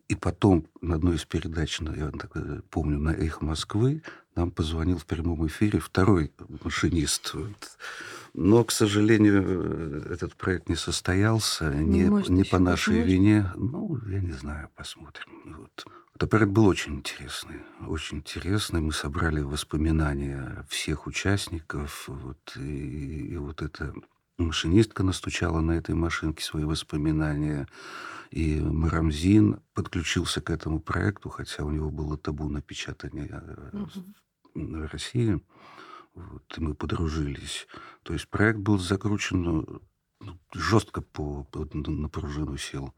И 0.09 0.17
потом 0.17 0.67
на 0.81 0.97
одной 0.97 1.15
из 1.15 1.25
передач, 1.25 1.81
я 1.81 2.11
так 2.11 2.33
э, 2.35 2.63
помню, 2.69 2.99
на 2.99 3.11
«Эх 3.11 3.43
Москвы» 3.43 4.03
нам 4.35 4.51
позвонил 4.51 4.99
в 4.99 5.07
прямом 5.07 5.47
эфире 5.47 5.79
второй 5.79 6.33
машинист. 6.65 7.37
Но, 8.33 8.65
к 8.65 8.73
сожалению, 8.73 10.05
этот 10.11 10.35
проект 10.35 10.69
не 10.69 10.75
состоялся, 10.75 11.73
не, 11.73 12.09
не, 12.09 12.29
не 12.29 12.43
по 12.43 12.59
нашей 12.59 12.99
возможно. 12.99 13.13
вине. 13.13 13.53
Ну, 13.55 14.01
я 14.09 14.19
не 14.19 14.33
знаю, 14.33 14.69
посмотрим. 14.75 15.29
Вот. 15.45 15.87
Проект 16.19 16.53
был 16.53 16.67
очень 16.67 16.97
интересный, 16.97 17.61
очень 17.89 18.19
интересный. 18.19 18.81
Мы 18.81 18.93
собрали 18.93 19.41
воспоминания 19.41 20.65
всех 20.69 21.09
участников, 21.09 22.05
вот, 22.07 22.57
и, 22.57 23.33
и 23.33 23.37
вот 23.37 23.63
эта 23.63 23.93
машинистка 24.39 25.03
настучала 25.03 25.61
на 25.61 25.73
этой 25.73 25.97
машинке 25.97 26.45
свои 26.45 26.65
воспоминания, 26.65 27.67
и 28.31 28.61
Марамзин 28.61 29.61
подключился 29.75 30.41
к 30.41 30.51
этому 30.51 30.79
проекту, 30.79 31.31
хотя 31.31 31.65
у 31.65 31.71
него 31.71 31.91
было 31.91 32.17
табу 32.17 32.49
на 32.49 32.63
печатание 32.63 33.43
угу. 33.73 33.91
в 34.55 34.93
России. 34.93 35.41
Вот, 36.15 36.45
и 36.57 36.61
мы 36.61 36.75
подружились. 36.75 37.67
То 38.05 38.13
есть 38.13 38.29
проект 38.29 38.61
был 38.61 38.79
закручен 38.79 39.81
ну, 40.21 40.39
жестко 40.53 41.01
по, 41.01 41.43
по 41.43 41.69
на 41.75 42.09
пружину 42.09 42.57
сел. 42.57 42.95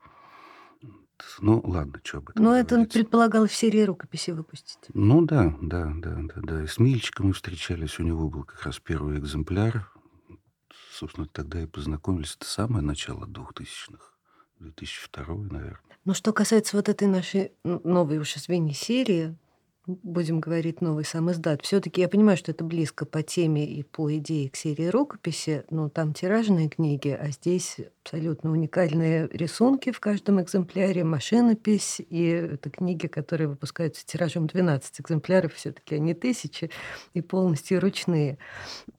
Ну, 1.40 1.61
ладно, 1.64 2.00
что 2.02 2.18
об 2.18 2.30
этом 2.30 2.42
Но 2.44 2.50
говорить. 2.50 2.73
это 2.73 2.85
предполагалось 2.85 3.50
в 3.50 3.56
серии 3.56 3.82
рукописи 3.82 4.30
выпустить. 4.30 4.78
Ну, 4.92 5.25
да, 5.25 5.54
да, 5.61 5.92
да, 5.96 6.16
да, 6.16 6.40
да. 6.42 6.62
И 6.64 6.66
с 6.66 6.78
Мильчиком 6.78 7.28
мы 7.28 7.32
встречались, 7.32 7.99
у 7.99 8.02
него 8.02 8.28
был 8.28 8.44
как 8.44 8.62
раз 8.64 8.78
первый 8.78 9.18
экземпляр. 9.18 9.90
Собственно, 10.92 11.26
тогда 11.26 11.62
и 11.62 11.66
познакомились. 11.66 12.37
Это 12.38 12.49
самое 12.49 12.85
начало 12.85 13.26
2000-х. 13.26 14.16
2002, 14.61 15.35
наверное. 15.50 15.80
Но 16.04 16.14
что 16.14 16.32
касается 16.32 16.76
вот 16.76 16.88
этой 16.88 17.08
нашей 17.08 17.52
новой 17.64 18.18
уже 18.18 18.38
звени 18.38 18.73
серии, 18.73 19.37
будем 19.87 20.40
говорить, 20.40 20.80
новый 20.80 21.04
сам 21.04 21.30
издат. 21.30 21.62
Все-таки 21.62 22.00
я 22.00 22.08
понимаю, 22.08 22.37
что 22.37 22.52
это 22.52 22.64
близко 22.64 23.04
по 23.06 23.23
теме 23.23 23.66
и 23.66 23.82
по 23.82 24.14
идее 24.16 24.50
к 24.50 24.56
серии 24.56 24.87
рукописи, 24.87 25.64
но 25.70 25.88
там 25.88 26.14
тиражные 26.14 26.68
книги, 26.68 27.08
а 27.08 27.28
здесь 27.30 27.78
абсолютно 28.06 28.52
уникальные 28.52 29.28
рисунки 29.32 29.90
в 29.90 29.98
каждом 29.98 30.40
экземпляре, 30.40 31.02
машинопись, 31.02 32.00
и 32.08 32.28
это 32.28 32.70
книги, 32.70 33.08
которые 33.08 33.48
выпускаются 33.48 34.06
тиражом 34.06 34.46
12 34.46 35.00
экземпляров, 35.00 35.54
все-таки 35.54 35.96
они 35.96 36.14
тысячи 36.14 36.70
и 37.14 37.20
полностью 37.20 37.80
ручные. 37.80 38.38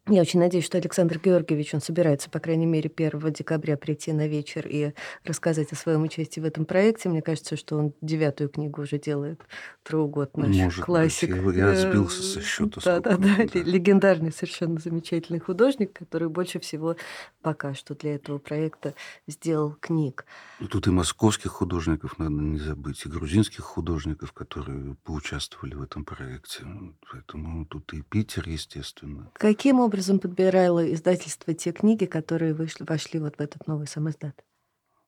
Я 0.09 0.21
очень 0.21 0.39
надеюсь, 0.39 0.65
что 0.65 0.77
Александр 0.77 1.19
Георгиевич, 1.19 1.73
он 1.73 1.81
собирается, 1.81 2.29
по 2.29 2.39
крайней 2.39 2.65
мере, 2.65 2.91
1 2.93 3.33
декабря 3.33 3.77
прийти 3.77 4.11
на 4.11 4.27
вечер 4.27 4.67
и 4.67 4.93
рассказать 5.23 5.71
о 5.71 5.75
своем 5.75 6.03
участии 6.03 6.41
в 6.41 6.45
этом 6.45 6.65
проекте. 6.65 7.07
Мне 7.07 7.21
кажется, 7.21 7.55
что 7.55 7.77
он 7.77 7.93
девятую 8.01 8.49
книгу 8.49 8.81
уже 8.81 8.99
делает. 8.99 9.41
Тругод 9.83 10.35
наш 10.37 10.55
Может 10.55 10.85
классик. 10.85 11.37
Быть. 11.41 11.57
Я, 11.57 11.69
я 11.69 11.75
сбился 11.75 12.23
со 12.23 12.41
счета. 12.41 12.81
Да, 12.83 12.99
да, 12.99 13.17
да, 13.17 13.35
да. 13.37 13.59
Легендарный, 13.59 14.31
совершенно 14.31 14.79
замечательный 14.79 15.39
художник, 15.39 15.93
который 15.93 16.29
больше 16.29 16.59
всего 16.59 16.95
пока 17.41 17.73
что 17.73 17.95
для 17.95 18.15
этого 18.15 18.37
проекта 18.37 18.93
сделал 19.27 19.75
книг. 19.79 20.25
Ну, 20.59 20.67
тут 20.67 20.87
и 20.87 20.91
московских 20.91 21.51
художников 21.51 22.17
надо 22.17 22.35
не 22.35 22.59
забыть, 22.59 23.05
и 23.05 23.09
грузинских 23.09 23.63
художников, 23.63 24.31
которые 24.31 24.95
поучаствовали 25.03 25.75
в 25.75 25.81
этом 25.81 26.05
проекте. 26.05 26.65
Поэтому 27.11 27.65
тут 27.65 27.93
и 27.93 28.01
Питер, 28.01 28.47
естественно. 28.47 29.31
Каким 29.33 29.79
образом 29.79 30.07
образом 30.07 30.19
подбирало 30.19 30.93
издательство 30.93 31.53
те 31.53 31.71
книги, 31.71 32.05
которые 32.05 32.53
вышли, 32.53 32.83
вошли 32.83 33.19
вот 33.19 33.37
в 33.37 33.41
этот 33.41 33.67
новый 33.67 33.87
самоздат? 33.87 34.43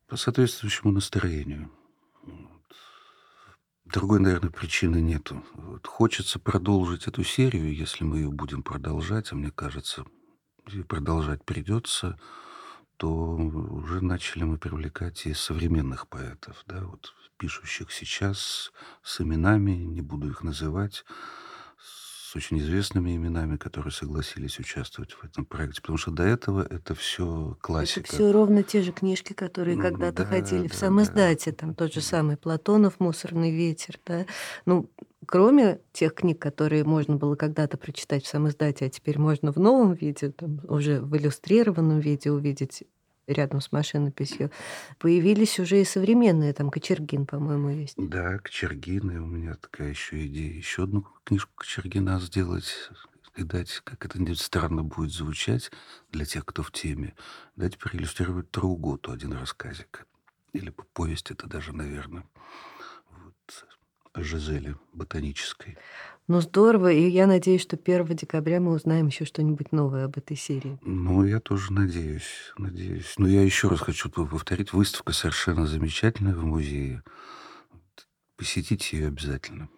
По 0.08 0.18
соответствующему 0.18 0.92
настроению. 0.92 1.70
Другой, 3.86 4.20
наверное, 4.20 4.52
причины 4.52 5.02
нету. 5.02 5.44
Вот 5.54 5.88
хочется 5.88 6.40
продолжить 6.40 7.08
эту 7.08 7.24
серию, 7.24 7.74
если 7.74 8.04
мы 8.04 8.18
ее 8.18 8.30
будем 8.30 8.62
продолжать, 8.62 9.32
а 9.32 9.36
мне 9.36 9.52
кажется, 9.52 10.06
продолжать 10.88 11.44
придется, 11.44 12.20
то 13.00 13.08
уже 13.08 14.04
начали 14.04 14.44
мы 14.44 14.58
привлекать 14.58 15.26
и 15.26 15.34
современных 15.34 16.10
поэтов, 16.10 16.66
да, 16.68 16.84
вот 16.84 17.16
пишущих 17.38 17.94
сейчас 17.94 18.74
с 19.04 19.22
именами, 19.22 19.72
не 19.72 20.02
буду 20.02 20.30
их 20.30 20.44
называть, 20.44 21.06
с 22.30 22.36
очень 22.36 22.60
известными 22.60 23.16
именами, 23.16 23.58
которые 23.58 23.92
согласились 23.92 24.60
участвовать 24.60 25.14
в 25.14 25.24
этом 25.24 25.46
проекте, 25.46 25.82
потому 25.82 25.98
что 25.98 26.12
до 26.12 26.22
этого 26.22 26.62
это 26.62 26.94
все 26.94 27.58
классика. 27.60 28.02
Это 28.02 28.14
все 28.14 28.32
ровно 28.32 28.62
те 28.62 28.84
же 28.84 28.92
книжки, 28.92 29.34
которые 29.34 29.78
ну, 29.78 29.82
когда-то 29.82 30.24
да, 30.24 30.26
ходили 30.26 30.68
да, 30.68 30.74
в 30.74 30.78
самом 30.78 30.98
да. 30.98 31.04
там 31.52 31.74
тот 31.74 31.92
же 31.92 32.02
самый 32.02 32.38
Платонов, 32.38 33.00
«Мусорный 33.00 33.50
ветер», 33.50 34.00
да, 34.06 34.28
ну, 34.68 34.92
кроме 35.26 35.82
тех 35.92 36.14
книг, 36.14 36.40
которые 36.40 36.84
можно 36.84 37.16
было 37.16 37.36
когда-то 37.36 37.78
прочитать 37.78 38.24
в 38.26 38.28
самом 38.28 38.52
а 38.86 38.90
теперь 38.90 39.18
можно 39.18 39.52
в 39.52 39.58
новом 39.58 39.94
виде, 39.94 40.30
там, 40.30 40.62
уже 40.68 41.02
в 41.02 41.18
иллюстрированном 41.18 42.00
виде 42.00 42.32
увидеть 42.32 42.84
рядом 43.34 43.62
с 43.62 43.72
машинописью, 43.72 44.52
появились 44.98 45.60
уже 45.60 45.82
и 45.82 45.86
современные, 45.86 46.54
там 46.54 46.70
Кочергин, 46.70 47.26
по-моему, 47.26 47.70
есть. 47.70 47.96
Да, 47.98 48.38
Кочергин, 48.40 49.12
и 49.12 49.18
у 49.18 49.26
меня 49.26 49.56
такая 49.56 49.90
еще 49.90 50.26
идея, 50.28 50.54
еще 50.54 50.84
одну 50.84 51.06
книжку 51.24 51.52
Кочергина 51.56 52.20
сделать, 52.20 52.90
и 53.36 53.44
дать, 53.44 53.82
как 53.84 54.06
это 54.06 54.36
странно 54.36 54.84
будет 54.84 55.12
звучать 55.12 55.72
для 56.12 56.26
тех, 56.26 56.46
кто 56.46 56.64
в 56.64 56.72
теме, 56.72 57.16
дать 57.56 57.78
проиллюстрировать 57.78 58.52
Трауготу 58.52 59.12
один 59.12 59.34
рассказик. 59.34 60.06
Или 60.54 60.74
повесть 60.94 61.32
это 61.32 61.48
даже, 61.48 61.74
наверное. 61.74 62.26
Вот, 63.12 63.66
Жизели 64.16 64.76
ботанической. 64.94 65.78
Ну, 66.30 66.42
здорово, 66.42 66.92
и 66.92 67.10
я 67.10 67.26
надеюсь, 67.26 67.64
что 67.64 67.76
1 67.76 68.06
декабря 68.16 68.60
мы 68.60 68.74
узнаем 68.74 69.08
еще 69.08 69.26
что-нибудь 69.26 69.72
новое 69.72 70.06
об 70.06 70.16
этой 70.16 70.38
серии. 70.38 70.78
Ну, 70.84 71.26
я 71.26 71.40
тоже 71.40 71.74
надеюсь, 71.74 72.54
надеюсь. 72.56 73.16
Но 73.18 73.28
я 73.28 73.42
еще 73.42 73.68
раз 73.68 73.80
хочу 73.80 74.12
повторить, 74.12 74.72
выставка 74.72 75.12
совершенно 75.12 75.66
замечательная 75.66 76.36
в 76.36 76.46
музее. 76.46 77.02
Посетите 78.38 78.98
ее 78.98 79.08
обязательно. 79.08 79.70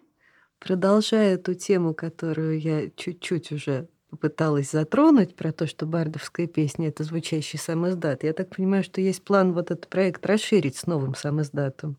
Продолжая 0.58 1.36
эту 1.36 1.54
тему, 1.54 1.94
которую 1.94 2.60
я 2.60 2.90
чуть-чуть 2.90 3.50
уже 3.50 3.88
попыталась 4.10 4.70
затронуть, 4.70 5.34
про 5.34 5.52
то, 5.52 5.66
что 5.66 5.86
бардовская 5.86 6.46
песня— 6.46 6.88
это 6.90 7.02
звучащий 7.02 7.58
самоздат, 7.58 8.24
я 8.24 8.34
так 8.34 8.54
понимаю, 8.54 8.84
что 8.84 9.00
есть 9.00 9.24
план 9.24 9.54
вот 9.54 9.70
этот 9.70 9.88
проект 9.88 10.26
расширить 10.26 10.76
с 10.76 10.86
новым 10.86 11.14
самоздатом 11.14 11.96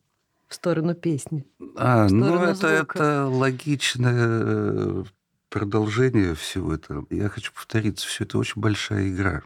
в 0.54 0.56
сторону 0.56 0.94
песни. 0.94 1.46
А, 1.76 2.08
ну 2.08 2.44
это, 2.44 2.68
это 2.68 3.26
логичное 3.26 4.14
э, 4.16 5.04
продолжение 5.50 6.36
всего 6.36 6.76
этого. 6.76 7.06
Я 7.10 7.30
хочу 7.30 7.52
повториться, 7.52 8.08
все 8.08 8.24
это 8.24 8.38
очень 8.38 8.62
большая 8.62 9.10
игра. 9.10 9.42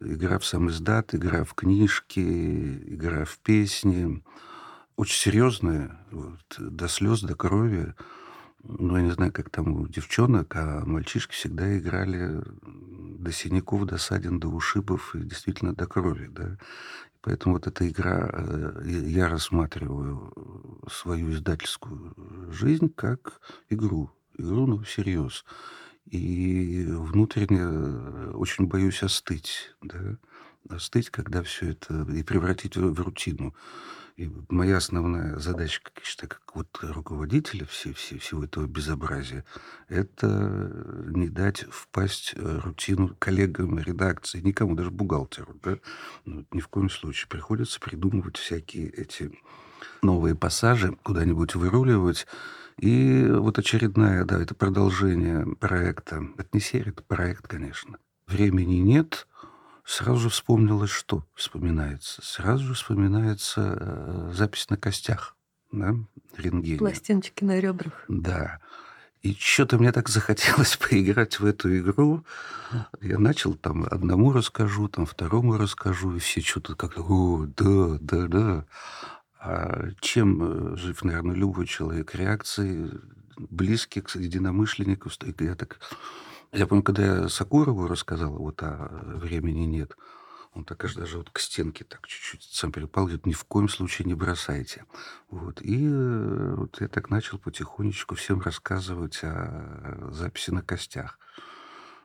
Игра 0.00 0.38
в 0.38 0.44
сам 0.44 0.68
издат, 0.68 1.14
игра 1.14 1.44
в 1.44 1.54
книжки, 1.54 2.20
игра 2.20 3.24
в 3.24 3.38
песни. 3.38 4.22
Очень 4.96 5.18
серьезная, 5.18 5.98
вот, 6.10 6.56
до 6.58 6.88
слез, 6.88 7.22
до 7.22 7.34
крови. 7.34 7.94
Ну, 8.62 8.96
я 8.96 9.02
не 9.02 9.10
знаю, 9.12 9.32
как 9.32 9.48
там 9.48 9.72
у 9.72 9.88
девчонок, 9.88 10.54
а 10.56 10.84
мальчишки 10.84 11.32
всегда 11.32 11.78
играли 11.78 12.42
до 12.62 13.32
синяков, 13.32 13.86
до 13.86 13.96
ссадин, 13.96 14.38
до 14.38 14.48
ушибов 14.48 15.14
и 15.14 15.20
действительно 15.20 15.74
до 15.74 15.86
крови, 15.86 16.28
да. 16.30 16.58
Поэтому 17.20 17.56
вот 17.56 17.66
эта 17.66 17.88
игра, 17.88 18.30
э, 18.32 18.82
я 18.86 19.28
рассматриваю 19.28 20.32
свою 20.90 21.32
издательскую 21.32 22.14
жизнь 22.52 22.92
как 22.94 23.40
игру, 23.68 24.10
игру, 24.36 24.66
ну, 24.66 24.78
всерьез. 24.82 25.44
И 26.06 26.86
внутренне 26.88 27.60
э, 27.60 28.30
очень 28.34 28.66
боюсь 28.66 29.02
остыть, 29.02 29.74
да, 29.82 30.16
остыть, 30.68 31.10
когда 31.10 31.42
все 31.42 31.70
это, 31.72 32.06
и 32.10 32.22
превратить 32.22 32.76
в 32.76 33.00
рутину. 33.02 33.54
И 34.18 34.28
моя 34.48 34.78
основная 34.78 35.38
задача, 35.38 35.80
как 35.80 35.92
я 35.98 36.04
считаю, 36.04 36.28
как 36.28 36.56
вот 36.56 36.66
руководителя 36.82 37.64
все, 37.66 37.92
все, 37.92 38.18
всего 38.18 38.42
этого 38.42 38.66
безобразия, 38.66 39.44
это 39.86 40.26
не 41.14 41.28
дать 41.28 41.64
впасть 41.70 42.32
э, 42.34 42.58
рутину 42.64 43.14
коллегам 43.20 43.78
редакции, 43.78 44.40
никому, 44.40 44.74
даже 44.74 44.90
бухгалтеру. 44.90 45.54
Да? 45.62 45.78
Ну, 46.24 46.44
ни 46.50 46.58
в 46.58 46.66
коем 46.66 46.90
случае. 46.90 47.28
Приходится 47.28 47.78
придумывать 47.78 48.38
всякие 48.38 48.88
эти 48.88 49.30
новые 50.02 50.34
пассажи, 50.34 50.98
куда-нибудь 51.04 51.54
выруливать. 51.54 52.26
И 52.76 53.24
вот 53.24 53.60
очередная, 53.60 54.24
да, 54.24 54.42
это 54.42 54.56
продолжение 54.56 55.46
проекта. 55.60 56.26
Это 56.36 56.48
не 56.52 56.60
серия, 56.60 56.90
это 56.90 57.04
проект, 57.04 57.46
конечно. 57.46 57.98
Времени 58.26 58.78
нет, 58.78 59.28
Сразу 59.88 60.20
же 60.20 60.28
вспомнилось, 60.28 60.90
что 60.90 61.24
вспоминается. 61.34 62.20
Сразу 62.22 62.62
же 62.62 62.74
вспоминается 62.74 63.78
э, 63.80 64.32
запись 64.34 64.68
на 64.68 64.76
костях, 64.76 65.34
да, 65.72 65.94
рентгене. 66.36 66.76
Пластиночки 66.76 67.42
на 67.42 67.58
ребрах. 67.58 68.04
Да. 68.06 68.60
И 69.22 69.32
что-то 69.32 69.78
мне 69.78 69.90
так 69.90 70.10
захотелось 70.10 70.76
поиграть 70.90 71.40
в 71.40 71.46
эту 71.46 71.74
игру. 71.78 72.22
Я 73.00 73.18
начал 73.18 73.54
там 73.54 73.86
одному 73.90 74.34
расскажу, 74.34 74.88
там 74.88 75.06
второму 75.06 75.56
расскажу, 75.56 76.16
и 76.16 76.18
все 76.18 76.42
что-то 76.42 76.76
как-то, 76.76 77.02
о, 77.02 77.46
да, 77.46 77.96
да, 77.98 78.26
да. 78.26 78.64
А 79.40 79.88
чем 80.00 80.74
э, 80.74 80.76
жив, 80.76 81.02
наверное, 81.02 81.34
любой 81.34 81.66
человек? 81.66 82.14
Реакции 82.14 82.90
близких 83.38 84.14
единомышленников. 84.14 85.16
Я 85.40 85.54
так... 85.54 85.80
Я 86.52 86.66
помню, 86.66 86.82
когда 86.82 87.04
я 87.04 87.28
Сакурову 87.28 87.88
рассказал, 87.88 88.32
вот, 88.32 88.62
а 88.62 88.88
времени 89.16 89.64
нет, 89.66 89.96
он 90.54 90.64
так 90.64 90.82
аж 90.84 90.94
даже 90.94 91.18
вот 91.18 91.30
к 91.30 91.38
стенке 91.40 91.84
так 91.84 92.06
чуть-чуть 92.06 92.42
сам 92.42 92.72
перепал, 92.72 93.04
говорит, 93.04 93.26
ни 93.26 93.32
в 93.32 93.44
коем 93.44 93.68
случае 93.68 94.06
не 94.06 94.14
бросайте. 94.14 94.84
Вот. 95.30 95.60
И 95.60 95.86
э, 95.86 96.54
вот 96.56 96.80
я 96.80 96.88
так 96.88 97.10
начал 97.10 97.38
потихонечку 97.38 98.14
всем 98.14 98.40
рассказывать 98.40 99.20
о 99.22 100.08
записи 100.10 100.50
на 100.50 100.62
костях. 100.62 101.18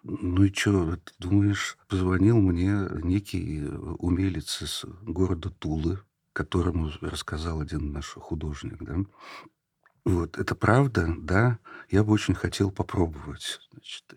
Ну 0.04 0.44
и 0.44 0.54
что, 0.54 0.98
думаешь, 1.20 1.78
позвонил 1.88 2.38
мне 2.38 2.90
некий 3.02 3.66
умелец 4.00 4.62
из 4.62 4.84
города 5.02 5.50
Тулы, 5.50 6.00
которому 6.34 6.92
рассказал 7.00 7.62
один 7.62 7.94
наш 7.94 8.10
художник, 8.10 8.84
да. 8.84 8.98
Вот, 10.06 10.38
это 10.38 10.54
правда, 10.54 11.16
да, 11.18 11.60
я 11.90 12.04
бы 12.04 12.12
очень 12.12 12.36
хотел 12.36 12.72
попробовать. 12.72 13.62
Значит, 13.72 14.16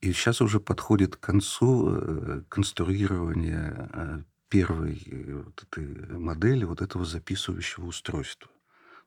и 0.00 0.12
сейчас 0.12 0.40
уже 0.40 0.60
подходит 0.60 1.16
к 1.16 1.20
концу 1.20 1.90
э, 1.90 2.42
конструирование 2.48 3.90
э, 3.92 4.22
первой 4.48 5.02
э, 5.06 5.42
вот 5.44 5.62
этой 5.62 6.18
модели 6.18 6.64
вот 6.64 6.80
этого 6.80 7.04
записывающего 7.04 7.86
устройства. 7.86 8.50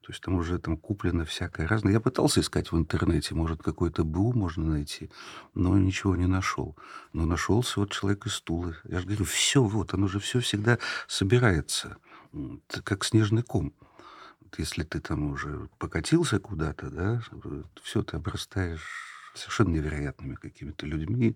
То 0.02 0.12
есть 0.12 0.22
там 0.22 0.36
уже 0.36 0.60
там 0.60 0.78
куплено 0.78 1.24
всякое 1.24 1.66
разное. 1.66 1.94
Я 1.94 2.02
пытался 2.02 2.42
искать 2.42 2.72
в 2.72 2.78
интернете, 2.78 3.34
может, 3.36 3.64
какой-то 3.64 4.04
БУ 4.04 4.34
можно 4.34 4.66
найти, 4.66 5.10
но 5.56 5.78
ничего 5.78 6.16
не 6.16 6.28
нашел. 6.28 6.76
Но 7.14 7.26
нашелся 7.26 7.80
вот 7.80 7.92
человек 7.92 8.28
из 8.28 8.42
Тулы. 8.42 8.76
Я 8.84 9.00
же 9.00 9.06
говорю, 9.06 9.24
все, 9.24 9.64
вот, 9.64 9.94
оно 9.94 10.08
же 10.08 10.20
все 10.20 10.42
всегда 10.42 10.78
собирается, 11.08 11.96
как 12.84 13.06
снежный 13.06 13.44
ком. 13.44 13.74
Вот 14.42 14.60
если 14.60 14.84
ты 14.84 15.00
там 15.00 15.32
уже 15.32 15.70
покатился 15.80 16.38
куда-то, 16.38 16.90
да, 16.90 17.24
все, 17.82 18.04
ты 18.04 18.18
обрастаешь 18.18 19.13
совершенно 19.34 19.70
невероятными 19.70 20.36
какими-то 20.36 20.86
людьми, 20.86 21.36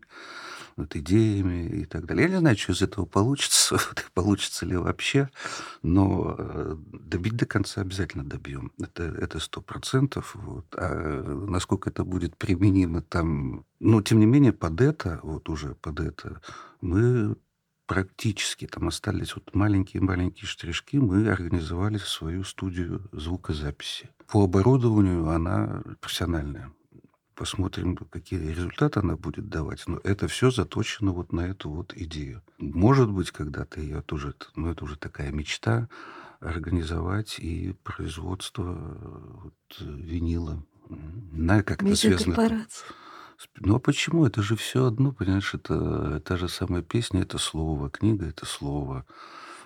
вот, 0.75 0.95
идеями 0.95 1.67
и 1.67 1.85
так 1.85 2.05
далее. 2.05 2.27
Я 2.27 2.33
не 2.33 2.39
знаю, 2.39 2.57
что 2.57 2.73
из 2.73 2.81
этого 2.81 3.05
получится, 3.05 3.77
получится 4.13 4.65
ли 4.65 4.77
вообще, 4.77 5.29
но 5.81 6.35
э, 6.37 6.75
добить 6.93 7.35
до 7.35 7.45
конца 7.45 7.81
обязательно 7.81 8.23
добьем. 8.23 8.71
Это 8.79 9.03
это 9.03 9.39
сто 9.39 9.61
процентов. 9.61 10.35
Вот. 10.35 10.65
А 10.75 11.45
насколько 11.47 11.89
это 11.89 12.03
будет 12.03 12.37
применимо 12.37 13.01
там... 13.01 13.65
Но, 13.79 14.01
тем 14.01 14.19
не 14.19 14.25
менее, 14.25 14.53
под 14.53 14.81
это, 14.81 15.19
вот 15.23 15.49
уже 15.49 15.75
под 15.75 15.99
это, 15.99 16.41
мы 16.81 17.35
практически 17.85 18.67
там 18.67 18.87
остались 18.87 19.35
вот 19.35 19.55
маленькие-маленькие 19.55 20.45
штришки, 20.47 20.97
мы 20.97 21.29
организовали 21.29 21.97
свою 21.97 22.43
студию 22.43 23.07
звукозаписи. 23.11 24.09
По 24.27 24.43
оборудованию 24.43 25.29
она 25.29 25.81
профессиональная 26.01 26.73
посмотрим, 27.37 27.95
какие 27.95 28.39
результаты 28.39 28.99
она 28.99 29.15
будет 29.15 29.47
давать. 29.47 29.87
Но 29.87 29.99
это 30.03 30.27
все 30.27 30.49
заточено 30.49 31.11
вот 31.11 31.31
на 31.31 31.41
эту 31.41 31.69
вот 31.69 31.93
идею. 31.95 32.41
Может 32.57 33.09
быть, 33.11 33.31
когда-то 33.31 33.79
я 33.79 34.01
тоже, 34.01 34.33
ну 34.55 34.71
это 34.71 34.83
уже 34.83 34.97
такая 34.97 35.31
мечта, 35.31 35.87
организовать 36.39 37.39
и 37.39 37.75
производство 37.83 38.63
вот, 39.43 39.79
винила. 39.79 40.63
На 41.31 41.63
как 41.63 41.83
это 41.83 41.95
связано. 41.95 42.65
Ну 43.59 43.75
а 43.75 43.79
почему? 43.79 44.25
Это 44.25 44.41
же 44.41 44.55
все 44.55 44.85
одно, 44.85 45.11
понимаешь, 45.11 45.53
это 45.53 46.19
та 46.21 46.37
же 46.37 46.49
самая 46.49 46.81
песня, 46.81 47.21
это 47.21 47.37
слово, 47.37 47.89
книга 47.89 48.25
это 48.25 48.45
слово. 48.45 49.05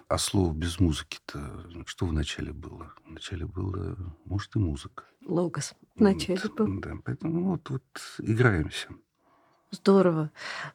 А 0.09 0.17
слово 0.17 0.53
без 0.53 0.79
музыки-то 0.81 1.65
что 1.85 2.05
вначале 2.05 2.51
было? 2.51 2.93
Вначале 3.05 3.45
было, 3.45 3.95
может, 4.25 4.55
и 4.57 4.59
музыка. 4.59 5.05
Логос 5.25 5.73
вначале 5.95 6.39
вот, 6.43 6.55
был. 6.55 6.81
Да, 6.81 6.93
поэтому 7.03 7.51
вот, 7.51 7.69
вот 7.69 7.83
играемся. 8.19 8.89
Здорово. 9.71 10.31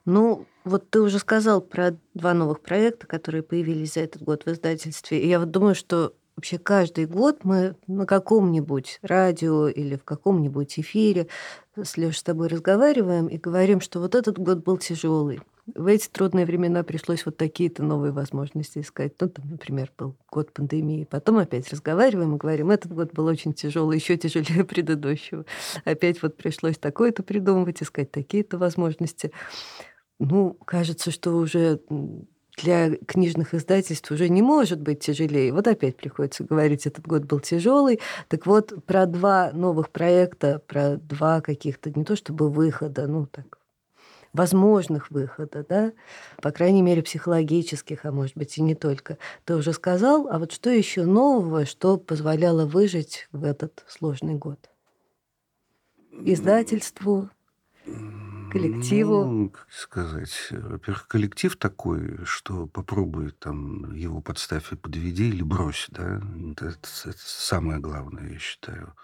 Ну, 0.06 0.46
вот 0.64 0.88
ты 0.88 1.00
уже 1.00 1.18
сказал 1.18 1.60
про 1.60 1.96
два 2.14 2.32
новых 2.32 2.60
проекта, 2.60 3.06
которые 3.06 3.42
появились 3.42 3.94
за 3.94 4.00
этот 4.00 4.22
год 4.22 4.46
в 4.46 4.48
издательстве. 4.48 5.20
И 5.22 5.28
я 5.28 5.38
вот 5.38 5.50
думаю, 5.50 5.74
что 5.74 6.14
вообще 6.34 6.58
каждый 6.58 7.06
год 7.06 7.44
мы 7.44 7.76
на 7.86 8.06
каком-нибудь 8.06 8.98
радио 9.02 9.68
или 9.68 9.96
в 9.96 10.04
каком-нибудь 10.04 10.78
эфире 10.78 11.28
с 11.76 11.98
Лешей 11.98 12.20
с 12.20 12.22
тобой 12.22 12.48
разговариваем 12.48 13.26
и 13.26 13.36
говорим, 13.36 13.80
что 13.80 14.00
вот 14.00 14.14
этот 14.14 14.38
год 14.38 14.64
был 14.64 14.78
тяжелый 14.78 15.42
в 15.74 15.86
эти 15.86 16.08
трудные 16.08 16.46
времена 16.46 16.84
пришлось 16.84 17.26
вот 17.26 17.36
такие-то 17.36 17.82
новые 17.82 18.12
возможности 18.12 18.78
искать. 18.78 19.14
Ну, 19.20 19.28
там, 19.28 19.50
например, 19.50 19.90
был 19.98 20.16
год 20.30 20.52
пандемии. 20.52 21.06
Потом 21.10 21.38
опять 21.38 21.68
разговариваем 21.70 22.36
и 22.36 22.38
говорим, 22.38 22.70
этот 22.70 22.92
год 22.92 23.12
был 23.12 23.26
очень 23.26 23.52
тяжелый, 23.52 23.98
еще 23.98 24.16
тяжелее 24.16 24.64
предыдущего. 24.64 25.44
Опять 25.84 26.22
вот 26.22 26.36
пришлось 26.36 26.78
такое-то 26.78 27.22
придумывать, 27.22 27.82
искать 27.82 28.12
такие-то 28.12 28.58
возможности. 28.58 29.32
Ну, 30.20 30.54
кажется, 30.54 31.10
что 31.10 31.36
уже 31.36 31.80
для 32.56 32.96
книжных 32.96 33.52
издательств 33.52 34.10
уже 34.10 34.28
не 34.28 34.42
может 34.42 34.80
быть 34.80 35.00
тяжелее. 35.00 35.52
Вот 35.52 35.66
опять 35.66 35.96
приходится 35.96 36.44
говорить, 36.44 36.86
этот 36.86 37.06
год 37.06 37.24
был 37.24 37.40
тяжелый. 37.40 38.00
Так 38.28 38.46
вот, 38.46 38.72
про 38.86 39.06
два 39.06 39.50
новых 39.52 39.90
проекта, 39.90 40.62
про 40.66 40.96
два 40.96 41.40
каких-то, 41.40 41.90
не 41.90 42.04
то 42.04 42.16
чтобы 42.16 42.48
выхода, 42.48 43.06
ну 43.06 43.26
так, 43.26 43.55
возможных 44.36 45.10
выхода, 45.10 45.64
да, 45.68 45.92
по 46.42 46.50
крайней 46.50 46.82
мере, 46.82 47.02
психологических, 47.02 48.04
а 48.04 48.12
может 48.12 48.36
быть 48.36 48.58
и 48.58 48.62
не 48.62 48.74
только, 48.74 49.18
ты 49.44 49.56
уже 49.56 49.72
сказал. 49.72 50.28
А 50.28 50.38
вот 50.38 50.52
что 50.52 50.70
еще 50.70 51.04
нового, 51.04 51.64
что 51.64 51.96
позволяло 51.96 52.66
выжить 52.66 53.28
в 53.32 53.44
этот 53.44 53.84
сложный 53.88 54.34
год? 54.34 54.70
Издательству, 56.12 57.30
коллективу? 58.50 59.24
Ну, 59.24 59.50
как 59.50 59.66
сказать, 59.70 60.48
во-первых, 60.50 61.08
коллектив 61.08 61.56
такой, 61.56 62.24
что 62.24 62.66
попробуй 62.66 63.32
там 63.32 63.94
его 63.94 64.20
подставь 64.20 64.72
и 64.72 64.76
подведи 64.76 65.28
или 65.28 65.42
брось, 65.42 65.86
да, 65.90 66.20
это, 66.52 66.66
это, 66.66 66.88
это 67.04 67.18
самое 67.18 67.80
главное, 67.80 68.32
я 68.32 68.38
считаю. 68.38 68.94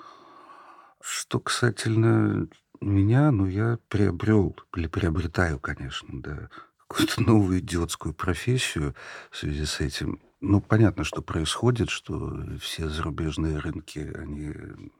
Что 1.01 1.41
касательно 1.41 2.49
меня, 2.83 3.31
ну, 3.31 3.47
я 3.47 3.79
приобрел, 3.89 4.57
или 4.77 4.87
приобретаю, 4.87 5.59
конечно, 5.59 6.09
да, 6.21 6.49
какую-то 6.89 7.23
новую 7.23 7.61
идиотскую 7.61 8.15
профессию 8.15 8.95
в 9.31 9.37
связи 9.37 9.65
с 9.65 9.81
этим. 9.81 10.21
Ну, 10.41 10.61
понятно, 10.61 11.05
что 11.05 11.23
происходит, 11.23 11.89
что 11.89 12.37
все 12.61 12.89
зарубежные 12.89 13.59
рынки, 13.59 14.13
они 14.17 14.53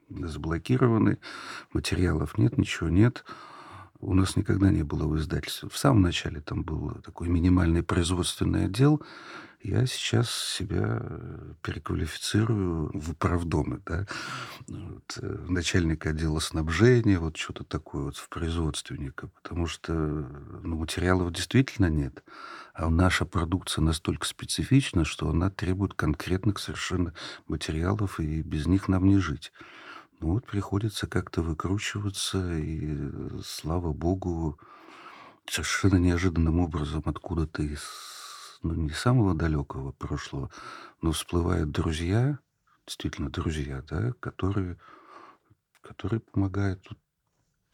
заблокированы, 0.09 1.19
материалов 1.73 2.37
нет, 2.37 2.57
ничего 2.57 2.89
нет. 2.89 3.25
У 4.03 4.13
нас 4.13 4.35
никогда 4.35 4.69
не 4.69 4.83
было 4.83 5.07
в 5.07 5.17
издательстве. 5.17 5.69
В 5.69 5.77
самом 5.77 6.01
начале 6.01 6.41
там 6.41 6.63
был 6.63 6.91
такой 7.05 7.29
минимальный 7.29 7.83
производственный 7.83 8.65
отдел, 8.65 9.01
я 9.61 9.85
сейчас 9.85 10.29
себя 10.29 10.99
э, 10.99 11.53
переквалифицирую 11.61 12.91
в 12.93 13.11
управдомы, 13.11 13.81
да, 13.85 14.05
вот, 14.67 15.17
э, 15.21 15.45
начальника 15.47 16.09
отдела 16.09 16.39
снабжения, 16.39 17.17
вот 17.17 17.37
что-то 17.37 17.63
такое 17.63 18.03
вот 18.03 18.17
в 18.17 18.27
производственника, 18.27 19.29
потому 19.41 19.65
что 19.67 19.93
ну, 19.93 20.75
материалов 20.75 21.31
действительно 21.31 21.85
нет, 21.85 22.25
а 22.73 22.89
наша 22.89 23.23
продукция 23.23 23.83
настолько 23.83 24.25
специфична, 24.27 25.05
что 25.05 25.29
она 25.29 25.49
требует 25.49 25.93
конкретных 25.93 26.59
совершенно 26.59 27.13
материалов, 27.47 28.19
и 28.19 28.41
без 28.41 28.67
них 28.67 28.89
нам 28.89 29.05
не 29.05 29.17
жить. 29.17 29.53
Ну 30.23 30.35
вот 30.35 30.45
приходится 30.45 31.05
как-то 31.05 31.41
выкручиваться, 31.41 32.57
и 32.57 32.97
слава 33.43 33.91
богу, 33.91 34.57
совершенно 35.45 35.97
неожиданным 35.97 36.61
образом 36.61 37.03
откуда-то 37.05 37.61
из 37.61 37.81
ну, 38.61 38.73
не 38.73 38.91
самого 38.91 39.35
далекого 39.35 39.91
прошлого, 39.91 40.49
но 41.01 41.11
всплывают 41.11 41.71
друзья, 41.71 42.39
действительно 42.87 43.31
друзья, 43.31 43.83
да, 43.89 44.13
которые, 44.21 44.77
которые 45.81 46.21
помогают. 46.21 46.87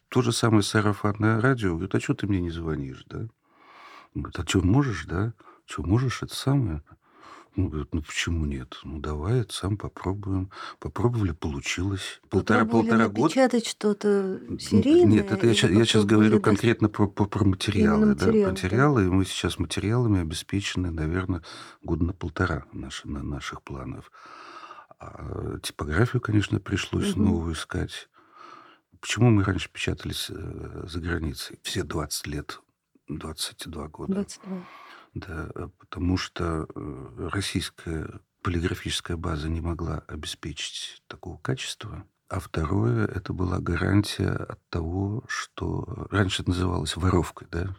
То 0.08 0.24
же 0.24 0.32
самое 0.32 0.64
сарафанное 0.64 1.40
радио. 1.40 1.74
Говорит, 1.74 1.94
а 1.94 2.00
что 2.00 2.16
ты 2.16 2.26
мне 2.26 2.42
не 2.42 2.50
звонишь, 2.50 3.06
да? 3.06 3.28
Говорит, 4.16 4.40
а 4.40 4.48
что, 4.48 4.62
можешь, 4.62 5.06
да? 5.06 5.36
Что, 5.68 5.84
можешь, 5.84 6.24
это 6.24 6.34
самое? 6.34 6.82
Ну, 7.60 7.68
говорит, 7.68 7.94
ну 7.94 8.02
почему 8.02 8.46
нет? 8.46 8.80
Ну 8.86 9.00
давай, 9.00 9.46
сам 9.50 9.76
попробуем. 9.76 10.50
Попробовали, 10.80 11.34
получилось. 11.34 12.22
Полтора-полтора 12.30 13.10
года. 13.10 13.34
Печатать 13.34 13.68
что-то 13.68 14.40
серийное? 14.58 15.06
Нет, 15.06 15.32
это 15.32 15.46
я, 15.46 15.54
сейчас, 15.54 15.70
я 15.72 15.84
сейчас 15.84 16.06
говорю 16.06 16.40
конкретно 16.40 16.88
про, 16.88 17.08
про, 17.08 17.26
про 17.26 17.44
материалы. 17.44 18.16
Да, 18.16 18.28
материалы, 18.28 19.02
да. 19.02 19.08
и 19.08 19.12
мы 19.12 19.26
сейчас 19.26 19.60
материалами 19.60 20.22
обеспечены, 20.22 20.90
наверное, 20.90 21.44
года 21.84 22.06
на 22.06 22.14
полтора 22.14 22.64
наши, 22.72 23.10
на 23.10 23.24
наших 23.24 23.62
планов. 23.64 24.10
А 24.98 25.60
типографию, 25.62 26.22
конечно, 26.22 26.62
пришлось 26.62 27.12
угу. 27.12 27.24
новую 27.24 27.56
искать. 27.56 28.08
почему 29.02 29.32
мы 29.32 29.44
раньше 29.44 29.70
печатались 29.70 30.28
э, 30.30 30.86
за 30.88 31.02
границей? 31.02 31.60
Все 31.64 31.84
20 31.84 32.28
лет, 32.28 32.62
22 33.10 33.88
года. 33.90 34.14
22. 34.14 34.64
Да, 35.14 35.50
э, 35.56 35.70
потому 35.80 36.18
что 36.18 36.68
э, 36.74 37.30
российская 37.32 38.22
полиграфическая 38.42 39.18
база 39.18 39.50
не 39.50 39.62
могла 39.62 40.04
обеспечить 40.08 41.02
такого 41.08 41.38
качества. 41.38 42.06
А 42.30 42.40
второе, 42.40 43.08
это 43.08 43.34
была 43.34 43.60
гарантия 43.60 44.30
от 44.30 44.60
того, 44.70 45.24
что 45.28 46.08
раньше 46.12 46.44
это 46.44 46.52
называлось 46.52 46.96
воровкой, 46.96 47.48
да, 47.52 47.76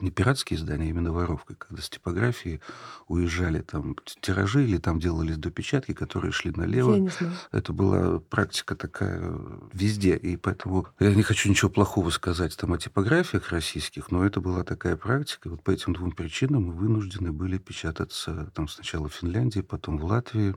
не 0.00 0.10
пиратские 0.10 0.58
издания, 0.58 0.86
а 0.86 0.88
именно 0.88 1.12
воровкой, 1.12 1.56
когда 1.56 1.82
с 1.82 1.88
типографии 1.88 2.60
уезжали 3.08 3.60
там 3.60 3.96
тиражи 4.20 4.64
или 4.64 4.78
там 4.78 5.00
делались 5.00 5.36
допечатки, 5.36 5.92
которые 5.92 6.32
шли 6.32 6.52
налево. 6.54 6.94
Я 6.94 7.00
не 7.00 7.08
знаю. 7.08 7.32
Это 7.52 7.72
была 7.72 8.20
практика 8.20 8.76
такая 8.76 9.38
везде, 9.72 10.16
и 10.16 10.36
поэтому 10.36 10.86
я 10.98 11.14
не 11.14 11.22
хочу 11.22 11.48
ничего 11.48 11.70
плохого 11.70 12.10
сказать 12.10 12.56
там 12.56 12.72
о 12.72 12.78
типографиях 12.78 13.50
российских, 13.50 14.10
но 14.10 14.24
это 14.24 14.40
была 14.40 14.64
такая 14.64 14.96
практика. 14.96 15.50
Вот 15.50 15.62
по 15.62 15.70
этим 15.70 15.92
двум 15.92 16.12
причинам 16.12 16.64
мы 16.64 16.72
вынуждены 16.72 17.32
были 17.32 17.58
печататься 17.58 18.50
там 18.54 18.68
сначала 18.68 19.08
в 19.08 19.14
Финляндии, 19.14 19.60
потом 19.60 19.98
в 19.98 20.04
Латвии 20.04 20.54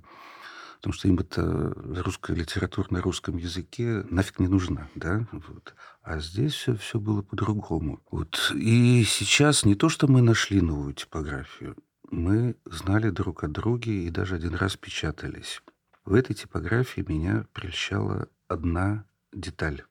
потому 0.78 0.94
что 0.94 1.08
им 1.08 1.18
эта 1.18 1.74
русская 2.04 2.36
литература 2.36 2.88
на 2.92 3.02
русском 3.02 3.38
языке 3.38 4.06
нафиг 4.10 4.40
не 4.40 4.48
нужна, 4.48 4.88
да, 4.96 5.28
вот. 5.32 5.76
А 6.02 6.20
здесь 6.20 6.54
все, 6.54 6.76
все 6.76 7.00
было 7.00 7.22
по-другому. 7.22 8.00
Вот. 8.10 8.52
И 8.56 9.04
сейчас 9.04 9.66
не 9.66 9.76
то, 9.76 9.90
что 9.90 10.08
мы 10.08 10.22
нашли 10.22 10.62
новую 10.62 10.94
типографию, 10.94 11.76
мы 12.10 12.56
знали 12.66 13.10
друг 13.10 13.44
о 13.44 13.48
друге 13.48 14.06
и 14.06 14.10
даже 14.10 14.36
один 14.36 14.54
раз 14.56 14.78
печатались. 14.78 15.62
В 16.06 16.14
этой 16.14 16.34
типографии 16.34 17.04
меня 17.06 17.46
прельщала 17.54 18.30
одна 18.48 19.06
деталь, 19.34 19.84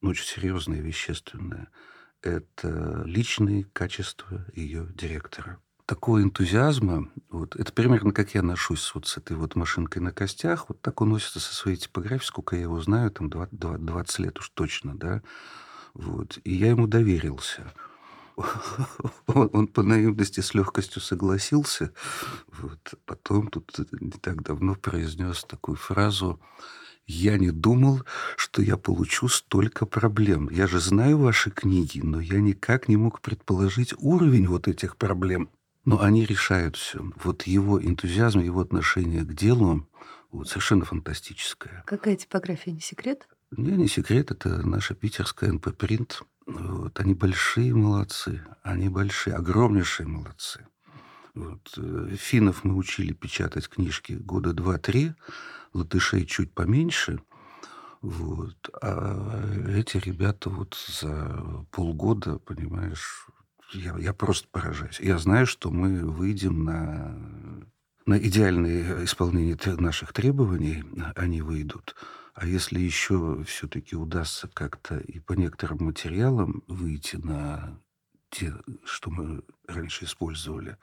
ну, 0.00 0.10
очень 0.10 0.26
серьезная 0.26 0.78
и 0.78 0.82
вещественная. 0.82 1.68
Это 2.22 3.02
личные 3.04 3.64
качества 3.64 4.46
ее 4.54 4.88
директора 4.94 5.58
такого 5.88 6.22
энтузиазма, 6.22 7.08
вот, 7.30 7.56
это 7.56 7.72
примерно 7.72 8.12
как 8.12 8.34
я 8.34 8.42
ношусь 8.42 8.92
вот 8.94 9.06
с 9.06 9.16
этой 9.16 9.36
вот 9.36 9.56
машинкой 9.56 10.02
на 10.02 10.12
костях, 10.12 10.66
вот 10.68 10.82
так 10.82 11.00
он 11.00 11.08
носится 11.08 11.40
со 11.40 11.54
своей 11.54 11.78
типографией, 11.78 12.28
сколько 12.28 12.56
я 12.56 12.62
его 12.62 12.78
знаю, 12.82 13.10
там 13.10 13.30
20, 13.30 13.58
20 13.58 14.18
лет 14.18 14.38
уж 14.38 14.50
точно, 14.50 14.94
да, 14.94 15.22
вот, 15.94 16.38
и 16.44 16.54
я 16.54 16.68
ему 16.68 16.86
доверился. 16.86 17.72
Он, 19.26 19.50
он 19.52 19.66
по 19.66 19.82
наивности 19.82 20.38
с 20.38 20.54
легкостью 20.54 21.02
согласился. 21.02 21.92
Вот. 22.52 22.94
Потом 23.04 23.48
тут 23.48 23.76
не 24.00 24.12
так 24.12 24.42
давно 24.44 24.76
произнес 24.76 25.42
такую 25.42 25.76
фразу 25.76 26.40
«Я 27.04 27.36
не 27.36 27.50
думал, 27.50 28.04
что 28.36 28.62
я 28.62 28.76
получу 28.76 29.26
столько 29.26 29.86
проблем. 29.86 30.50
Я 30.52 30.68
же 30.68 30.78
знаю 30.78 31.18
ваши 31.18 31.50
книги, 31.50 31.98
но 32.00 32.20
я 32.20 32.38
никак 32.38 32.86
не 32.86 32.96
мог 32.96 33.20
предположить 33.20 33.92
уровень 33.98 34.46
вот 34.46 34.68
этих 34.68 34.96
проблем». 34.96 35.50
Но 35.88 36.02
они 36.02 36.26
решают 36.26 36.76
все. 36.76 37.00
Вот 37.16 37.44
его 37.44 37.82
энтузиазм, 37.82 38.40
его 38.40 38.60
отношение 38.60 39.22
к 39.22 39.32
делу 39.32 39.88
вот, 40.30 40.46
совершенно 40.46 40.84
фантастическое. 40.84 41.82
Какая 41.86 42.14
типография, 42.14 42.72
не 42.72 42.80
секрет? 42.80 43.26
Не, 43.52 43.72
не 43.72 43.88
секрет, 43.88 44.30
это 44.30 44.66
наша 44.66 44.94
питерская 44.94 45.50
НП 45.50 45.74
Принт. 45.74 46.20
Вот, 46.44 47.00
они 47.00 47.14
большие 47.14 47.74
молодцы, 47.74 48.44
они 48.62 48.90
большие, 48.90 49.34
огромнейшие 49.34 50.06
молодцы. 50.06 50.66
Вот, 51.34 51.72
э, 51.78 52.16
финнов 52.18 52.64
мы 52.64 52.74
учили 52.74 53.14
печатать 53.14 53.66
книжки 53.66 54.12
года 54.12 54.52
два-три, 54.52 55.14
латышей 55.72 56.26
чуть 56.26 56.52
поменьше. 56.52 57.22
Вот, 58.02 58.56
а 58.82 59.42
эти 59.68 59.96
ребята 59.96 60.50
вот 60.50 60.76
за 61.00 61.64
полгода, 61.70 62.38
понимаешь, 62.38 63.26
я, 63.72 63.96
я 63.98 64.12
просто 64.12 64.48
поражаюсь. 64.50 65.00
Я 65.00 65.18
знаю, 65.18 65.46
что 65.46 65.70
мы 65.70 66.04
выйдем 66.04 66.64
на, 66.64 67.14
на 68.06 68.18
идеальное 68.18 69.04
исполнение 69.04 69.58
наших 69.78 70.12
требований, 70.12 70.84
они 71.16 71.42
выйдут. 71.42 71.94
А 72.34 72.46
если 72.46 72.78
еще 72.78 73.42
все-таки 73.46 73.96
удастся 73.96 74.48
как-то 74.48 74.98
и 74.98 75.18
по 75.18 75.32
некоторым 75.32 75.84
материалам 75.84 76.62
выйти 76.68 77.16
на 77.16 77.80
те, 78.30 78.54
что 78.84 79.10
мы 79.10 79.42
раньше 79.66 80.04
использовали, 80.04 80.76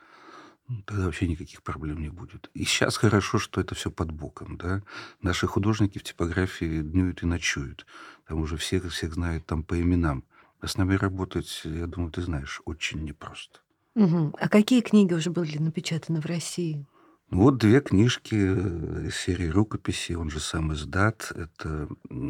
ну, 0.68 0.82
тогда 0.82 1.06
вообще 1.06 1.28
никаких 1.28 1.64
проблем 1.64 2.02
не 2.02 2.10
будет. 2.10 2.50
И 2.54 2.66
сейчас 2.66 2.98
хорошо, 2.98 3.38
что 3.38 3.62
это 3.62 3.76
все 3.76 3.92
под 3.92 4.12
боком. 4.12 4.58
Да? 4.58 4.82
Наши 5.22 5.48
художники 5.48 6.00
в 6.00 6.04
типографии 6.04 6.82
днюют 6.82 7.24
и 7.24 7.26
ночуют. 7.26 7.86
Там 8.28 8.42
уже 8.42 8.58
всех, 8.58 8.92
всех 8.92 9.14
знают 9.14 9.46
там 9.46 9.64
по 9.64 9.80
именам. 9.80 10.26
С 10.64 10.78
нами 10.78 10.96
работать, 10.96 11.62
я 11.64 11.88
думаю, 11.88 12.12
ты 12.12 12.22
знаешь, 12.22 12.62
очень 12.66 13.04
непросто. 13.04 13.60
Угу. 13.96 14.36
А 14.40 14.50
какие 14.50 14.82
книги 14.82 15.14
уже 15.14 15.30
были 15.30 15.58
напечатаны 15.58 16.20
в 16.20 16.26
России? 16.26 16.86
Вот 17.32 17.58
две 17.58 17.82
книжки 17.82 18.36
э, 18.36 19.10
серии 19.12 19.48
рукописи, 19.48 20.14
он 20.14 20.30
же 20.30 20.40
сам 20.40 20.74
издат. 20.74 21.32
Это 21.36 21.88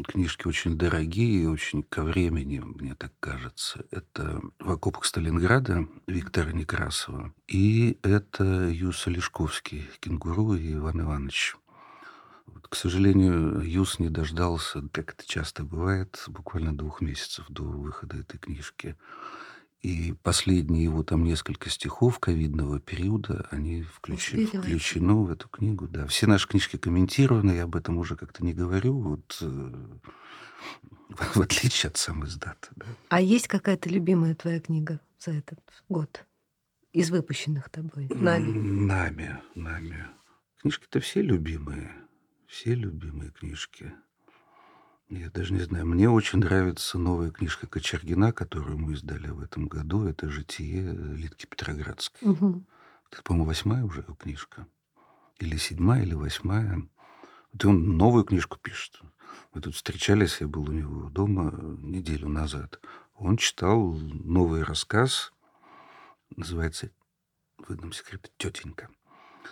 книжки 0.08 0.46
очень 0.46 0.78
дорогие 0.78 1.50
очень 1.50 1.82
ко 1.82 2.02
времени, 2.02 2.60
мне 2.60 2.94
так 2.94 3.12
кажется. 3.20 3.84
Это 3.90 4.40
«В 4.58 4.70
окопах 4.70 5.04
Сталинграда» 5.04 5.86
Виктора 6.06 6.52
Некрасова. 6.52 7.34
И 7.46 7.98
это 8.02 8.68
Юса 8.70 9.10
Лешковский, 9.10 9.86
«Кенгуру» 10.00 10.54
и 10.54 10.72
Иван 10.72 11.02
Иванович. 11.02 11.56
К 12.68 12.74
сожалению, 12.74 13.60
Юс 13.60 13.98
не 13.98 14.08
дождался, 14.08 14.82
как 14.92 15.14
это 15.14 15.26
часто 15.26 15.64
бывает, 15.64 16.22
буквально 16.28 16.76
двух 16.76 17.00
месяцев 17.00 17.46
до 17.48 17.62
выхода 17.62 18.16
этой 18.16 18.38
книжки. 18.38 18.96
И 19.82 20.14
последние 20.22 20.84
его 20.84 21.04
там 21.04 21.22
несколько 21.22 21.70
стихов 21.70 22.18
ковидного 22.18 22.80
периода, 22.80 23.46
они 23.50 23.82
включи, 23.82 24.46
включены 24.46 25.14
в 25.14 25.30
эту 25.30 25.48
книгу. 25.48 25.86
Да. 25.86 26.06
Все 26.06 26.26
наши 26.26 26.48
книжки 26.48 26.76
комментированы, 26.76 27.52
я 27.52 27.64
об 27.64 27.76
этом 27.76 27.98
уже 27.98 28.16
как-то 28.16 28.44
не 28.44 28.52
говорю, 28.52 28.98
вот, 28.98 29.38
э, 29.42 29.46
в 31.34 31.40
отличие 31.40 31.90
от 31.90 31.98
сам 31.98 32.24
издата. 32.24 32.68
Да. 32.74 32.86
А 33.10 33.20
есть 33.20 33.46
какая-то 33.46 33.88
любимая 33.88 34.34
твоя 34.34 34.60
книга 34.60 35.00
за 35.20 35.32
этот 35.32 35.60
год? 35.88 36.26
Из 36.92 37.10
выпущенных 37.10 37.68
тобой? 37.68 38.08
Нами. 38.08 38.50
Нами, 38.50 39.40
нами. 39.54 40.06
Книжки-то 40.62 40.98
все 41.00 41.20
любимые. 41.22 42.05
Все 42.46 42.74
любимые 42.74 43.30
книжки. 43.30 43.92
Я 45.08 45.30
даже 45.30 45.52
не 45.52 45.60
знаю. 45.60 45.86
Мне 45.86 46.08
очень 46.08 46.38
нравится 46.38 46.98
новая 46.98 47.30
книжка 47.30 47.66
Кочергина, 47.66 48.32
которую 48.32 48.78
мы 48.78 48.94
издали 48.94 49.28
в 49.28 49.40
этом 49.40 49.66
году. 49.66 50.06
Это 50.06 50.28
«Житие 50.28 50.92
Литки 50.92 51.46
Петроградской». 51.46 52.28
Угу. 52.28 52.64
Это, 53.10 53.22
по-моему, 53.22 53.46
восьмая 53.46 53.84
уже 53.84 54.04
книжка. 54.18 54.66
Или 55.38 55.56
седьмая, 55.56 56.02
или 56.02 56.14
восьмая. 56.14 56.88
Вот 57.52 57.64
он 57.64 57.96
новую 57.96 58.24
книжку 58.24 58.58
пишет. 58.58 59.00
Мы 59.54 59.60
тут 59.60 59.74
встречались, 59.74 60.40
я 60.40 60.48
был 60.48 60.68
у 60.68 60.72
него 60.72 61.08
дома 61.10 61.52
неделю 61.78 62.28
назад. 62.28 62.80
Он 63.14 63.36
читал 63.36 63.92
новый 63.92 64.62
рассказ, 64.62 65.32
называется 66.34 66.90
«Выдам 67.58 67.92
секрет 67.92 68.30
тетенька». 68.36 68.88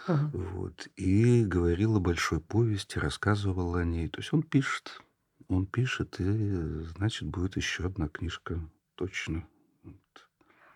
Ага. 0.07 0.31
Вот. 0.33 0.89
И 0.97 1.45
говорил 1.45 1.97
о 1.97 2.01
большой 2.01 2.41
повести, 2.41 2.99
рассказывал 2.99 3.75
о 3.75 3.85
ней. 3.85 4.09
То 4.09 4.21
есть 4.21 4.33
он 4.33 4.43
пишет. 4.43 5.01
Он 5.49 5.67
пишет, 5.67 6.17
и, 6.21 6.85
значит, 6.97 7.29
будет 7.29 7.57
еще 7.57 7.85
одна 7.85 8.09
книжка. 8.09 8.61
Точно. 8.95 9.47
Вот. 9.83 10.29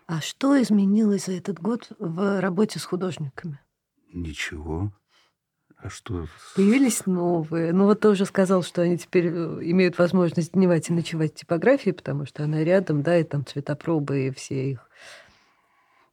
А 0.05 0.21
что 0.21 0.61
изменилось 0.61 1.25
за 1.25 1.33
этот 1.33 1.59
год 1.59 1.91
в 1.97 2.39
работе 2.39 2.79
с 2.79 2.85
художниками? 2.85 3.59
Ничего. 4.13 4.93
А 5.81 5.89
что? 5.89 6.27
Появились 6.55 7.05
новые. 7.05 7.71
Ну 7.71 7.85
вот 7.85 8.01
ты 8.01 8.09
уже 8.09 8.25
сказал, 8.25 8.63
что 8.63 8.81
они 8.81 8.97
теперь 8.97 9.27
э, 9.27 9.59
имеют 9.61 9.97
возможность 9.97 10.51
дневать 10.51 10.89
и 10.89 10.93
ночевать 10.93 11.31
в 11.31 11.35
типографии, 11.35 11.91
потому 11.91 12.25
что 12.25 12.43
она 12.43 12.63
рядом, 12.63 13.01
да, 13.01 13.17
и 13.17 13.23
там 13.23 13.45
цветопробы, 13.45 14.27
и 14.27 14.31
все 14.31 14.71
их 14.71 14.89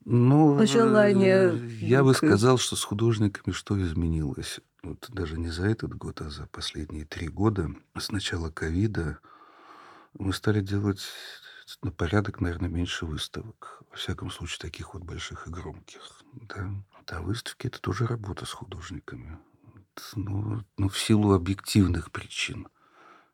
ну, 0.07 0.57
пожелания. 0.57 1.53
Я 1.81 2.05
бы 2.05 2.15
сказал, 2.15 2.59
что 2.59 2.77
с 2.77 2.85
художниками 2.85 3.53
что 3.53 3.81
изменилось. 3.83 4.61
Вот 4.83 5.07
даже 5.11 5.37
не 5.37 5.49
за 5.49 5.67
этот 5.67 5.95
год, 5.95 6.21
а 6.21 6.31
за 6.31 6.47
последние 6.47 7.05
три 7.05 7.27
года, 7.27 7.71
с 7.99 8.13
начала 8.13 8.51
ковида, 8.51 9.19
мы 10.15 10.33
стали 10.33 10.61
делать 10.61 11.03
на 11.83 11.91
порядок, 11.91 12.41
наверное, 12.41 12.69
меньше 12.69 13.05
выставок. 13.05 13.83
Во 13.91 13.97
всяком 13.97 14.31
случае, 14.31 14.59
таких 14.61 14.95
вот 14.95 15.03
больших 15.03 15.49
и 15.49 15.51
громких. 15.51 16.23
Да, 16.35 16.71
да 17.07 17.21
выставки— 17.21 17.67
это 17.69 17.81
тоже 17.81 18.07
работа 18.07 18.47
с 18.47 18.53
художниками. 18.53 19.39
Но, 20.15 20.65
но 20.77 20.89
в 20.89 20.97
силу 20.97 21.33
объективных 21.33 22.13
причин. 22.13 22.69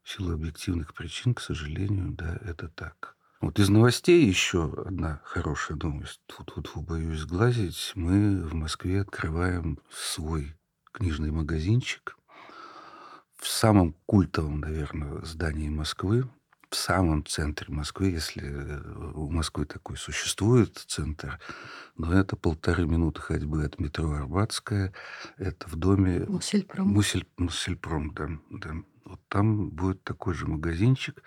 В 0.03 0.11
силу 0.11 0.33
объективных 0.33 0.95
причин, 0.95 1.35
к 1.35 1.41
сожалению, 1.41 2.13
да, 2.13 2.39
это 2.41 2.69
так. 2.69 3.17
Вот 3.43 3.59
из 3.59 3.69
новостей 3.69 4.25
еще 4.25 4.73
одна 4.87 5.21
хорошая 5.25 5.77
новость. 5.77 6.21
Тут-тут 6.27 6.71
боюсь 6.77 7.19
сглазить. 7.19 7.91
Мы 7.97 8.41
в 8.41 8.55
Москве 8.55 9.01
открываем 9.01 9.81
свой 9.91 10.55
книжный 10.93 11.33
магазинчик 11.33 12.17
в 13.37 13.49
самом 13.49 13.97
культовом, 14.07 14.61
наверное, 14.61 15.21
здании 15.23 15.69
Москвы. 15.69 16.31
в 16.71 16.77
самом 16.77 17.27
центре 17.27 17.67
Москвы, 17.69 18.11
если 18.11 18.45
э, 18.45 19.13
у 19.15 19.29
Москвы 19.29 19.67
такой 19.67 19.97
существует 19.97 20.79
центр, 20.87 21.39
но 21.97 22.15
это 22.15 22.37
полторы 22.37 22.87
минуты 22.87 23.21
ходьбы 23.21 23.65
от 23.65 23.79
метро 23.79 24.11
Арбатская, 24.13 24.95
это 25.37 25.69
в 25.69 25.77
доме... 25.77 26.21
Мусельпром. 26.21 26.89
Мусель, 26.89 27.27
Мусельпром, 27.37 28.15
да, 28.15 28.29
да. 28.51 28.75
Вот 29.05 29.21
там 29.29 29.71
будет 29.71 30.03
такой 30.05 30.35
же 30.35 30.47
магазинчик, 30.47 31.23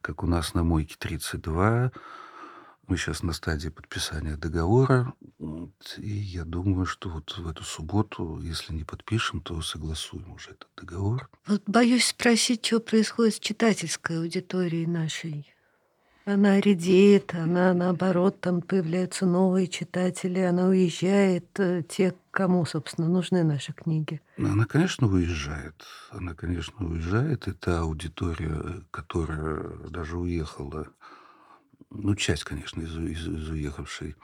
как 0.00 0.22
у 0.22 0.26
нас 0.26 0.54
на 0.54 0.64
Мойке 0.64 0.96
32, 0.98 1.92
мы 2.88 2.96
сейчас 2.96 3.22
на 3.22 3.32
стадии 3.32 3.68
подписания 3.68 4.36
договора, 4.36 5.14
вот, 5.38 5.94
и 5.98 6.10
я 6.10 6.44
думаю, 6.44 6.84
что 6.84 7.08
вот 7.08 7.36
в 7.38 7.48
эту 7.48 7.62
субботу, 7.62 8.40
если 8.42 8.74
не 8.74 8.84
подпишем, 8.84 9.40
то 9.40 9.60
согласуем 9.62 10.32
уже 10.32 10.50
этот 10.50 10.68
договор. 10.76 11.30
Вот 11.46 11.62
боюсь 11.66 12.06
спросить, 12.06 12.66
что 12.66 12.80
происходит 12.80 13.36
с 13.36 13.40
читательской 13.40 14.18
аудиторией 14.18 14.86
нашей. 14.86 15.54
Она 16.24 16.60
редеет, 16.60 17.34
она 17.34 17.74
наоборот, 17.74 18.40
там 18.40 18.62
появляются 18.62 19.26
новые 19.26 19.66
читатели, 19.66 20.38
она 20.38 20.68
уезжает, 20.68 21.58
э, 21.58 21.82
те, 21.88 22.14
кому, 22.30 22.64
собственно, 22.64 23.08
нужны 23.08 23.42
наши 23.42 23.72
книги. 23.72 24.20
Она, 24.38 24.64
конечно, 24.66 25.08
уезжает. 25.08 25.84
Она, 26.10 26.34
конечно, 26.34 26.86
уезжает. 26.86 27.48
Это 27.48 27.80
аудитория, 27.80 28.84
которая 28.92 29.64
даже 29.88 30.16
уехала 30.16 30.86
ну, 31.94 32.14
часть, 32.14 32.44
конечно, 32.44 32.80
из, 32.80 32.96
из, 32.96 33.26
из 33.26 33.50
уехавшей, 33.50 34.16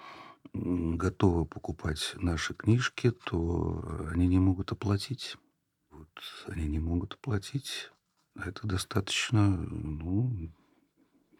готова 0.55 1.45
покупать 1.45 2.15
наши 2.17 2.55
книжки, 2.55 3.11
то 3.11 4.07
они 4.11 4.27
не 4.27 4.39
могут 4.39 4.73
оплатить. 4.73 5.37
Вот, 5.91 6.09
они 6.47 6.67
не 6.67 6.79
могут 6.79 7.15
оплатить. 7.15 7.91
Это 8.37 8.67
достаточно, 8.67 9.49
ну, 9.49 10.51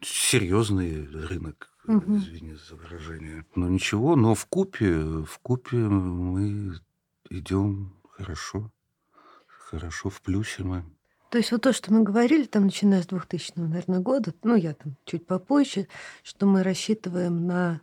серьезный 0.01 1.05
рынок, 1.05 1.69
угу. 1.87 2.17
извини 2.17 2.55
за 2.55 2.75
выражение. 2.75 3.45
Но 3.55 3.67
ничего, 3.67 4.15
но 4.15 4.35
в 4.35 4.45
купе, 4.45 4.93
в 4.93 5.39
купе 5.41 5.77
мы 5.77 6.75
идем 7.29 7.93
хорошо, 8.11 8.71
хорошо 9.47 10.09
в 10.09 10.21
плюсе 10.21 10.63
мы. 10.63 10.85
То 11.29 11.37
есть 11.37 11.51
вот 11.51 11.61
то, 11.61 11.73
что 11.73 11.93
мы 11.93 12.01
говорили, 12.01 12.45
там, 12.45 12.65
начиная 12.65 13.03
с 13.03 13.07
2000 13.07 13.53
наверное, 13.57 13.99
года, 13.99 14.33
ну, 14.43 14.55
я 14.55 14.73
там 14.73 14.95
чуть 15.05 15.27
попозже, 15.27 15.87
что 16.23 16.47
мы 16.47 16.63
рассчитываем 16.63 17.45
на 17.45 17.81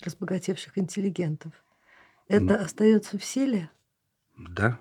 разбогатевших 0.00 0.76
интеллигентов. 0.76 1.52
Это 2.26 2.44
ну, 2.44 2.54
остается 2.54 3.18
в 3.18 3.24
силе? 3.24 3.70
Да. 4.36 4.80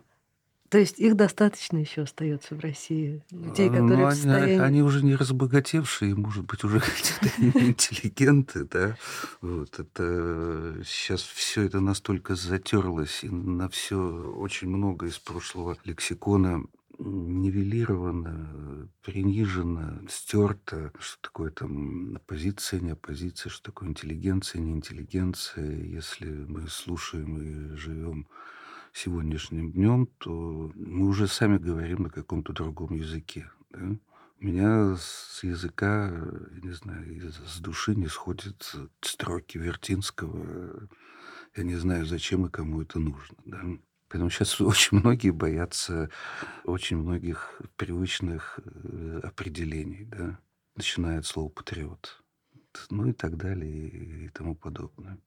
То 0.69 0.77
есть 0.77 0.99
их 0.99 1.15
достаточно 1.15 1.77
еще 1.77 2.03
остается 2.03 2.55
в 2.55 2.59
России, 2.59 3.23
людей, 3.31 3.69
которые 3.69 3.97
ну, 3.97 4.07
в 4.07 4.13
состоянии... 4.13 4.53
они, 4.55 4.63
они 4.63 4.81
уже 4.83 5.03
не 5.03 5.15
разбогатевшие, 5.15 6.15
может 6.15 6.45
быть, 6.45 6.63
уже 6.63 6.77
интеллигенты, 7.37 8.65
да. 8.65 8.95
Вот 9.41 9.79
это 9.79 10.81
сейчас 10.85 11.21
все 11.21 11.63
это 11.63 11.79
настолько 11.79 12.35
затерлось, 12.35 13.23
и 13.23 13.29
на 13.29 13.67
все 13.69 13.97
очень 13.97 14.69
много 14.69 15.07
из 15.07 15.17
прошлого 15.17 15.75
лексикона 15.85 16.63
нивелировано, 16.99 18.89
принижено, 19.03 20.01
стерто, 20.09 20.91
что 20.99 21.21
такое 21.21 21.49
там 21.49 22.17
оппозиция, 22.17 22.81
не 22.81 22.91
оппозиция, 22.91 23.49
что 23.49 23.71
такое 23.71 23.89
интеллигенция, 23.89 24.61
не 24.61 24.73
интеллигенция. 24.73 25.83
Если 25.85 26.29
мы 26.29 26.67
слушаем 26.67 27.41
и 27.41 27.77
живем 27.77 28.27
сегодняшним 28.93 29.71
днем, 29.71 30.07
то 30.17 30.71
мы 30.75 31.07
уже 31.07 31.27
сами 31.27 31.57
говорим 31.57 32.03
на 32.03 32.09
каком-то 32.09 32.53
другом 32.53 32.95
языке. 32.95 33.49
Да? 33.69 33.97
У 34.41 34.45
меня 34.45 34.95
с 34.95 35.43
языка, 35.43 36.07
я 36.07 36.61
не 36.61 36.71
знаю, 36.71 37.31
с 37.31 37.59
души 37.59 37.95
не 37.95 38.07
сходят 38.07 38.75
строки 39.01 39.57
Вертинского. 39.57 40.87
Я 41.55 41.63
не 41.63 41.75
знаю, 41.75 42.05
зачем 42.05 42.45
и 42.45 42.49
кому 42.49 42.81
это 42.81 42.99
нужно. 42.99 43.37
Да? 43.45 43.61
Поэтому 44.09 44.29
сейчас 44.29 44.59
очень 44.61 44.99
многие 44.99 45.31
боятся 45.31 46.09
очень 46.65 46.97
многих 46.97 47.61
привычных 47.77 48.59
э, 48.63 49.21
определений, 49.23 50.05
да, 50.05 50.39
начиная 50.75 51.19
от 51.19 51.25
слова 51.25 51.49
«патриот», 51.49 52.23
ну 52.89 53.07
и 53.07 53.13
так 53.13 53.37
далее 53.37 54.25
и 54.25 54.29
тому 54.29 54.55
подобное. 54.55 55.19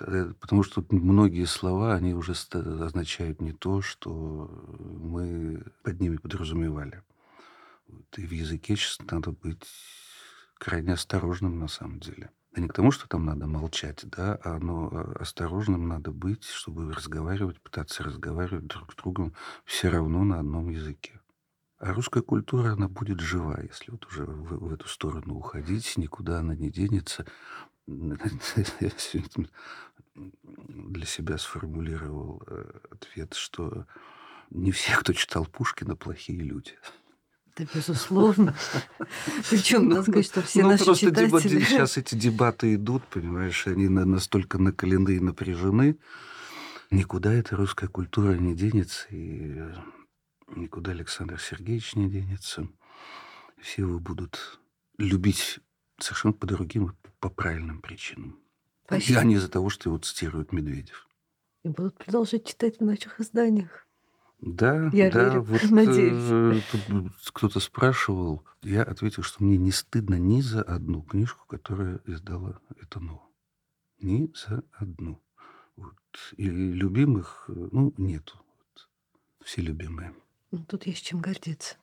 Э, 0.00 0.32
потому 0.40 0.62
что 0.62 0.84
многие 0.90 1.44
слова, 1.44 1.94
они 1.94 2.14
уже 2.14 2.32
означают 2.52 3.40
не 3.40 3.52
то, 3.52 3.82
что 3.82 4.48
мы 4.78 5.64
под 5.82 6.00
ними 6.00 6.16
подразумевали. 6.16 7.02
И 8.16 8.26
в 8.26 8.30
языке 8.30 8.76
сейчас 8.76 8.98
надо 9.10 9.32
быть 9.32 9.64
крайне 10.58 10.92
осторожным 10.92 11.58
на 11.58 11.68
самом 11.68 12.00
деле. 12.00 12.30
А 12.54 12.60
не 12.60 12.68
к 12.68 12.72
тому, 12.72 12.90
что 12.90 13.08
там 13.08 13.24
надо 13.26 13.46
молчать, 13.46 14.04
да, 14.04 14.38
а 14.42 14.58
но 14.58 14.88
а, 14.90 15.12
осторожным 15.20 15.86
надо 15.86 16.10
быть, 16.10 16.44
чтобы 16.44 16.92
разговаривать, 16.92 17.60
пытаться 17.60 18.02
разговаривать 18.02 18.66
друг 18.66 18.92
с 18.92 18.96
другом 18.96 19.34
все 19.64 19.88
равно 19.88 20.24
на 20.24 20.40
одном 20.40 20.70
языке. 20.70 21.20
А 21.78 21.92
русская 21.92 22.22
культура, 22.22 22.72
она 22.72 22.88
будет 22.88 23.20
жива, 23.20 23.60
если 23.62 23.92
вот 23.92 24.04
уже 24.06 24.24
в, 24.24 24.68
в 24.68 24.72
эту 24.72 24.88
сторону 24.88 25.36
уходить, 25.36 25.96
никуда 25.96 26.40
она 26.40 26.56
не 26.56 26.70
денется. 26.70 27.26
Для 30.14 31.06
себя 31.06 31.38
сформулировал 31.38 32.42
э, 32.46 32.70
ответ, 32.90 33.34
что 33.34 33.86
не 34.50 34.72
все, 34.72 34.96
кто 34.96 35.12
читал 35.12 35.46
Пушкина, 35.46 35.96
плохие 35.96 36.40
люди. 36.40 36.74
Да, 37.56 37.64
безусловно. 37.74 38.54
Причем, 39.50 39.88
надо 39.88 40.02
сказать, 40.02 40.26
что 40.26 40.42
все 40.42 40.62
ну, 40.62 40.70
наши 40.70 40.84
просто 40.84 41.06
читатели... 41.06 41.60
сейчас 41.60 41.96
эти 41.96 42.14
дебаты 42.14 42.74
идут, 42.74 43.04
понимаешь, 43.06 43.66
они 43.66 43.88
настолько 43.88 44.58
накалены 44.58 45.16
и 45.16 45.20
напряжены. 45.20 45.98
Никуда 46.90 47.32
эта 47.32 47.56
русская 47.56 47.88
культура 47.88 48.34
не 48.34 48.54
денется, 48.54 49.06
и 49.10 49.62
никуда 50.54 50.90
Александр 50.92 51.40
Сергеевич 51.40 51.94
не 51.94 52.10
денется. 52.10 52.68
Все 53.60 53.82
его 53.82 53.98
будут 53.98 54.60
любить 54.98 55.60
совершенно 55.98 56.34
по 56.34 56.46
другим, 56.46 56.96
по 57.20 57.28
правильным 57.28 57.80
причинам. 57.80 58.38
Спасибо. 58.86 59.20
А 59.20 59.24
не 59.24 59.34
из-за 59.34 59.48
того, 59.48 59.68
что 59.68 59.90
его 59.90 59.98
цитирует 59.98 60.52
Медведев. 60.52 61.06
И 61.64 61.68
будут 61.68 61.96
продолжать 61.98 62.46
читать 62.46 62.78
в 62.78 62.84
наших 62.84 63.20
изданиях. 63.20 63.86
Да, 64.40 64.88
я 64.92 65.10
да, 65.10 65.24
верю, 65.24 65.42
вот 65.42 65.62
надеюсь. 65.70 66.14
Э, 66.30 66.60
тут 66.70 67.12
кто-то 67.32 67.58
спрашивал, 67.58 68.44
я 68.62 68.84
ответил, 68.84 69.24
что 69.24 69.42
мне 69.42 69.58
не 69.58 69.72
стыдно 69.72 70.14
ни 70.14 70.40
за 70.40 70.62
одну 70.62 71.02
книжку, 71.02 71.44
которая 71.46 72.00
издала 72.06 72.60
это 72.80 73.00
ново. 73.00 73.26
Ни 74.00 74.32
за 74.34 74.62
одну. 74.72 75.20
Вот. 75.76 75.96
И 76.36 76.48
любимых, 76.48 77.46
э, 77.48 77.68
ну, 77.72 77.92
нету. 77.96 78.38
Вот. 78.38 78.88
Все 79.44 79.60
любимые. 79.60 80.14
Ну, 80.52 80.64
тут 80.64 80.86
есть 80.86 81.04
чем 81.04 81.20
гордиться, 81.20 81.76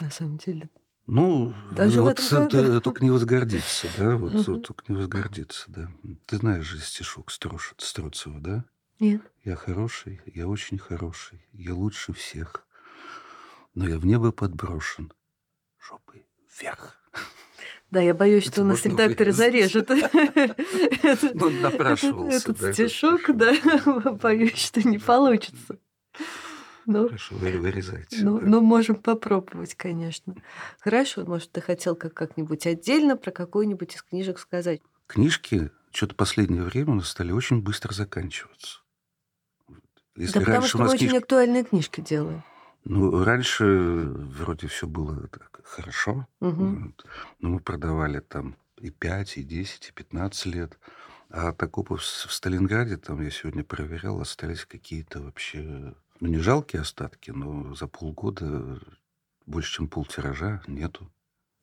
на 0.00 0.10
самом 0.10 0.38
деле. 0.38 0.68
Ну, 1.06 1.54
Даже 1.70 2.02
вот 2.02 2.18
это, 2.18 2.80
только 2.80 3.04
не 3.04 3.10
возгордиться, 3.10 3.86
да, 3.96 4.16
вот, 4.16 4.32
вот 4.46 4.66
только 4.66 4.84
не 4.88 4.96
возгордиться, 4.96 5.64
да. 5.68 5.88
Ты 6.26 6.38
знаешь 6.38 6.64
же 6.64 6.80
стишок 6.80 7.30
Строцева, 7.30 8.40
да? 8.40 8.64
Нет. 8.98 9.22
Я 9.44 9.54
хороший, 9.54 10.20
я 10.26 10.48
очень 10.48 10.78
хороший, 10.78 11.46
я 11.52 11.74
лучше 11.74 12.12
всех. 12.12 12.66
Но 13.74 13.86
я 13.86 13.98
в 13.98 14.06
небо 14.06 14.32
подброшен 14.32 15.12
жопой 15.78 16.26
вверх. 16.58 16.96
Да, 17.90 18.00
я 18.00 18.14
боюсь, 18.14 18.44
что 18.46 18.62
у 18.62 18.64
нас 18.64 18.84
редакторы 18.84 19.30
зарежут. 19.32 19.90
Ну, 21.34 21.50
напрашивался. 21.50 22.50
Этот 22.50 22.74
стишок, 22.74 23.36
да, 23.36 23.54
боюсь, 24.22 24.56
что 24.56 24.86
не 24.86 24.98
получится. 24.98 25.78
Ну, 26.88 27.08
Хорошо, 27.08 27.34
вырезайте. 27.34 28.22
Ну, 28.22 28.40
ну, 28.40 28.60
можем 28.60 28.96
попробовать, 28.96 29.74
конечно. 29.74 30.36
Хорошо, 30.78 31.24
может, 31.24 31.50
ты 31.50 31.60
хотел 31.60 31.96
как- 31.96 32.14
как-нибудь 32.14 32.64
отдельно 32.66 33.16
про 33.16 33.32
какую-нибудь 33.32 33.96
из 33.96 34.02
книжек 34.02 34.38
сказать? 34.38 34.80
Книжки 35.08 35.70
что-то 35.90 36.14
последнее 36.14 36.62
время 36.62 36.92
у 36.92 36.94
нас 36.96 37.08
стали 37.08 37.32
очень 37.32 37.60
быстро 37.60 37.92
заканчиваться. 37.92 38.80
Если 40.14 40.38
да 40.38 40.44
потому 40.44 40.66
что 40.66 40.78
мы 40.78 40.84
очень 40.90 41.08
книжки... 41.08 41.16
актуальные 41.16 41.64
книжки 41.64 42.00
делаем. 42.00 42.42
Ну, 42.84 43.24
раньше 43.24 43.64
вроде 43.64 44.68
все 44.68 44.86
было 44.86 45.26
так 45.26 45.60
хорошо. 45.64 46.26
Угу. 46.40 46.92
Но 47.40 47.48
мы 47.48 47.60
продавали 47.60 48.20
там 48.20 48.56
и 48.76 48.90
5, 48.90 49.38
и 49.38 49.42
10, 49.42 49.88
и 49.88 49.92
15 49.92 50.46
лет. 50.46 50.78
А 51.30 51.48
окопов 51.48 52.02
в 52.02 52.32
Сталинграде, 52.32 52.96
там 52.96 53.20
я 53.20 53.30
сегодня 53.30 53.64
проверял, 53.64 54.20
остались 54.20 54.64
какие-то 54.64 55.20
вообще... 55.20 55.94
Ну, 56.20 56.28
не 56.28 56.38
жалкие 56.38 56.82
остатки, 56.82 57.30
но 57.30 57.74
за 57.74 57.86
полгода 57.86 58.78
больше, 59.44 59.74
чем 59.74 59.88
полтиража 59.88 60.62
нету. 60.66 61.10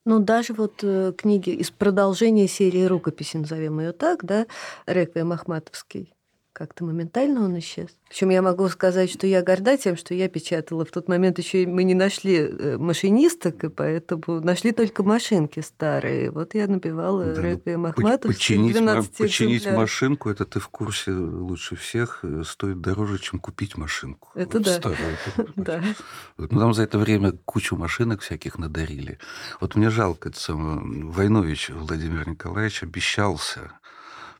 Ну, 0.05 0.19
даже 0.19 0.53
вот 0.53 0.83
э, 0.83 1.13
книги 1.17 1.49
из 1.49 1.71
продолжения 1.71 2.47
серии 2.47 2.83
рукописи, 2.83 3.37
назовем 3.37 3.79
ее 3.79 3.93
так, 3.93 4.25
да, 4.25 4.47
Реквием 4.85 5.31
Ахматовский, 5.31 6.13
Как-то 6.53 6.85
моментально 6.85 7.43
он 7.43 7.57
исчез. 7.57 7.87
Причем 8.07 8.29
я 8.29 8.43
могу 8.43 8.69
сказать, 8.69 9.11
что 9.11 9.25
я 9.25 9.41
горда 9.41 9.75
тем, 9.75 9.97
что 9.97 10.13
я 10.13 10.29
печатала. 10.29 10.85
В 10.85 10.91
тот 10.91 11.07
момент 11.07 11.39
еще 11.39 11.65
мы 11.65 11.83
не 11.83 11.95
нашли 11.95 12.35
э, 12.35 12.77
машинисток, 12.77 13.63
и 13.63 13.69
поэтому 13.69 14.39
нашли 14.39 14.71
только 14.71 15.01
машинки 15.01 15.61
старые. 15.61 16.29
Вот 16.29 16.53
я 16.53 16.67
набивала 16.67 17.33
Да, 17.33 17.57
ну, 17.65 17.77
Махматов. 17.79 18.31
Починить, 18.31 18.75
ма- 18.75 18.81
12 18.93 19.17
починить 19.17 19.65
машинку, 19.65 20.29
это 20.29 20.45
ты 20.45 20.59
в 20.59 20.67
курсе 20.69 21.11
лучше 21.11 21.75
всех, 21.75 22.19
э, 22.21 22.43
стоит 22.45 22.81
дороже, 22.81 23.17
чем 23.17 23.39
купить 23.39 23.75
машинку. 23.75 24.29
Это 24.35 24.59
Вот 24.59 24.65
да. 24.67 24.73
старую, 24.73 25.17
Да. 25.55 25.83
Вот, 26.37 26.51
Ну, 26.51 26.59
там 26.59 26.73
за 26.75 26.83
это 26.83 26.99
время 26.99 27.31
кучу 27.45 27.75
машинок 27.75 28.21
всяких 28.21 28.59
надарили. 28.59 29.17
Вот 29.59 29.73
мне 29.75 29.89
жалко, 29.89 30.29
это 30.29 30.39
самое, 30.39 30.79
Войнович 31.09 31.71
Владимир 31.71 32.29
Николаевич 32.29 32.83
обещался 32.83 33.71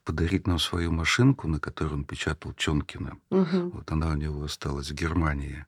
подарить 0.04 0.48
нам 0.48 0.60
свою 0.60 0.92
машинку, 0.92 1.48
на 1.48 1.60
которой 1.60 1.94
он 1.94 2.06
печатал 2.06 2.54
Чонкина. 2.54 3.18
Мгм. 3.30 3.70
Вот 3.72 3.92
она 3.92 4.10
у 4.10 4.16
него 4.16 4.44
осталась 4.44 4.92
в 4.92 4.94
Германии. 4.94 5.66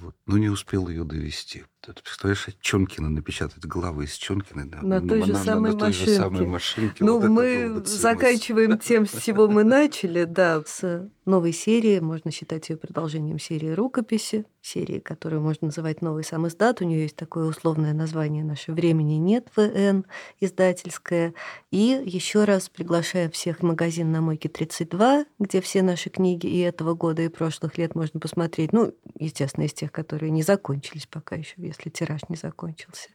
Вот. 0.00 0.14
Но 0.26 0.36
не 0.36 0.50
успел 0.50 0.88
ее 0.88 1.04
довести. 1.04 1.64
Ты 1.80 1.94
представляешь, 1.94 2.48
Чонкина 2.60 3.08
напечатать 3.08 3.64
главы 3.64 4.04
из 4.04 4.12
Чонкина 4.12 4.68
да, 4.68 4.82
На 4.82 5.00
той 5.00 5.22
же 5.22 5.34
самой 5.34 5.72
той 5.72 5.92
же 5.92 6.00
машинке. 6.00 6.16
самой 6.16 6.46
машинке. 6.46 7.04
Ну, 7.04 7.18
Вот 7.18 7.28
мы 7.28 7.82
заканчиваем 7.86 8.78
тем, 8.82 9.06
с 9.06 9.22
чего 9.22 9.48
мы 9.48 9.64
начали, 9.64 10.24
да, 10.24 10.62
с 10.66 11.08
новой 11.24 11.52
серии, 11.52 12.00
можно 12.00 12.30
считать 12.30 12.68
ее 12.68 12.76
продолжением 12.76 13.38
серии 13.38 13.70
рукописи, 13.70 14.44
серии, 14.66 14.98
которую 14.98 15.42
можно 15.42 15.66
называть 15.66 16.02
новый 16.02 16.24
сам 16.24 16.46
издат. 16.48 16.80
У 16.80 16.84
нее 16.84 17.02
есть 17.02 17.16
такое 17.16 17.46
условное 17.46 17.92
название 17.92 18.44
«Наше 18.44 18.72
времени 18.72 19.14
нет» 19.14 19.48
ВН, 19.56 20.04
издательское. 20.40 21.34
И 21.70 22.02
еще 22.04 22.44
раз 22.44 22.68
приглашаем 22.68 23.30
всех 23.30 23.60
в 23.60 23.62
магазин 23.62 24.10
на 24.12 24.20
Мойке 24.20 24.48
32, 24.48 25.26
где 25.38 25.60
все 25.60 25.82
наши 25.82 26.10
книги 26.10 26.46
и 26.46 26.58
этого 26.60 26.94
года, 26.94 27.22
и 27.22 27.28
прошлых 27.28 27.78
лет 27.78 27.94
можно 27.94 28.20
посмотреть. 28.20 28.72
Ну, 28.72 28.92
естественно, 29.18 29.64
из 29.64 29.72
тех, 29.72 29.92
которые 29.92 30.30
не 30.30 30.42
закончились 30.42 31.06
пока 31.06 31.36
еще, 31.36 31.54
если 31.58 31.90
тираж 31.90 32.22
не 32.28 32.36
закончился. 32.36 33.08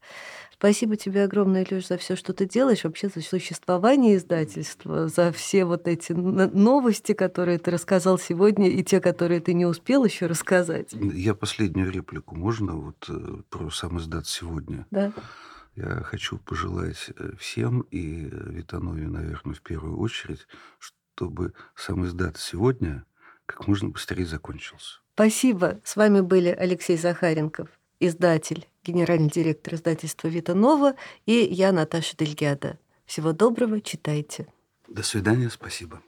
Спасибо 0.61 0.95
тебе 0.95 1.23
огромное, 1.23 1.65
Лёш, 1.67 1.87
за 1.87 1.97
все, 1.97 2.15
что 2.15 2.33
ты 2.33 2.47
делаешь, 2.47 2.83
вообще 2.83 3.09
за 3.09 3.21
существование 3.21 4.15
издательства, 4.17 5.07
за 5.07 5.31
все 5.31 5.65
вот 5.65 5.87
эти 5.87 6.13
новости, 6.13 7.13
которые 7.13 7.57
ты 7.57 7.71
рассказал 7.71 8.19
сегодня, 8.19 8.69
и 8.69 8.83
те, 8.83 8.99
которые 8.99 9.39
ты 9.39 9.55
не 9.55 9.65
успел 9.65 10.05
еще 10.05 10.27
рассказать. 10.27 10.89
Я 10.93 11.33
последнюю 11.41 11.91
реплику 11.91 12.35
можно 12.35 12.75
вот 12.75 13.09
э, 13.09 13.41
про 13.49 13.69
сам 13.71 13.97
издат 13.97 14.27
сегодня? 14.27 14.85
Да. 14.91 15.11
Я 15.75 16.03
хочу 16.03 16.37
пожелать 16.37 17.09
э, 17.17 17.31
всем, 17.39 17.81
и 17.89 18.27
э, 18.27 18.29
Витанове, 18.29 19.07
наверное, 19.07 19.55
в 19.55 19.61
первую 19.61 19.97
очередь, 19.97 20.45
чтобы 20.77 21.53
сам 21.75 22.05
издат 22.05 22.37
сегодня 22.37 23.05
как 23.47 23.67
можно 23.67 23.89
быстрее 23.89 24.25
закончился. 24.25 24.99
Спасибо. 25.15 25.81
С 25.83 25.95
вами 25.95 26.21
были 26.21 26.49
Алексей 26.49 26.95
Захаренков, 26.95 27.67
издатель, 27.99 28.67
генеральный 28.83 29.29
директор 29.29 29.73
издательства 29.73 30.27
«Витанова», 30.27 30.93
и 31.25 31.33
я, 31.33 31.71
Наташа 31.71 32.15
Дельгяда. 32.15 32.77
Всего 33.05 33.33
доброго, 33.33 33.81
читайте. 33.81 34.47
До 34.87 35.01
свидания, 35.01 35.49
спасибо. 35.49 36.01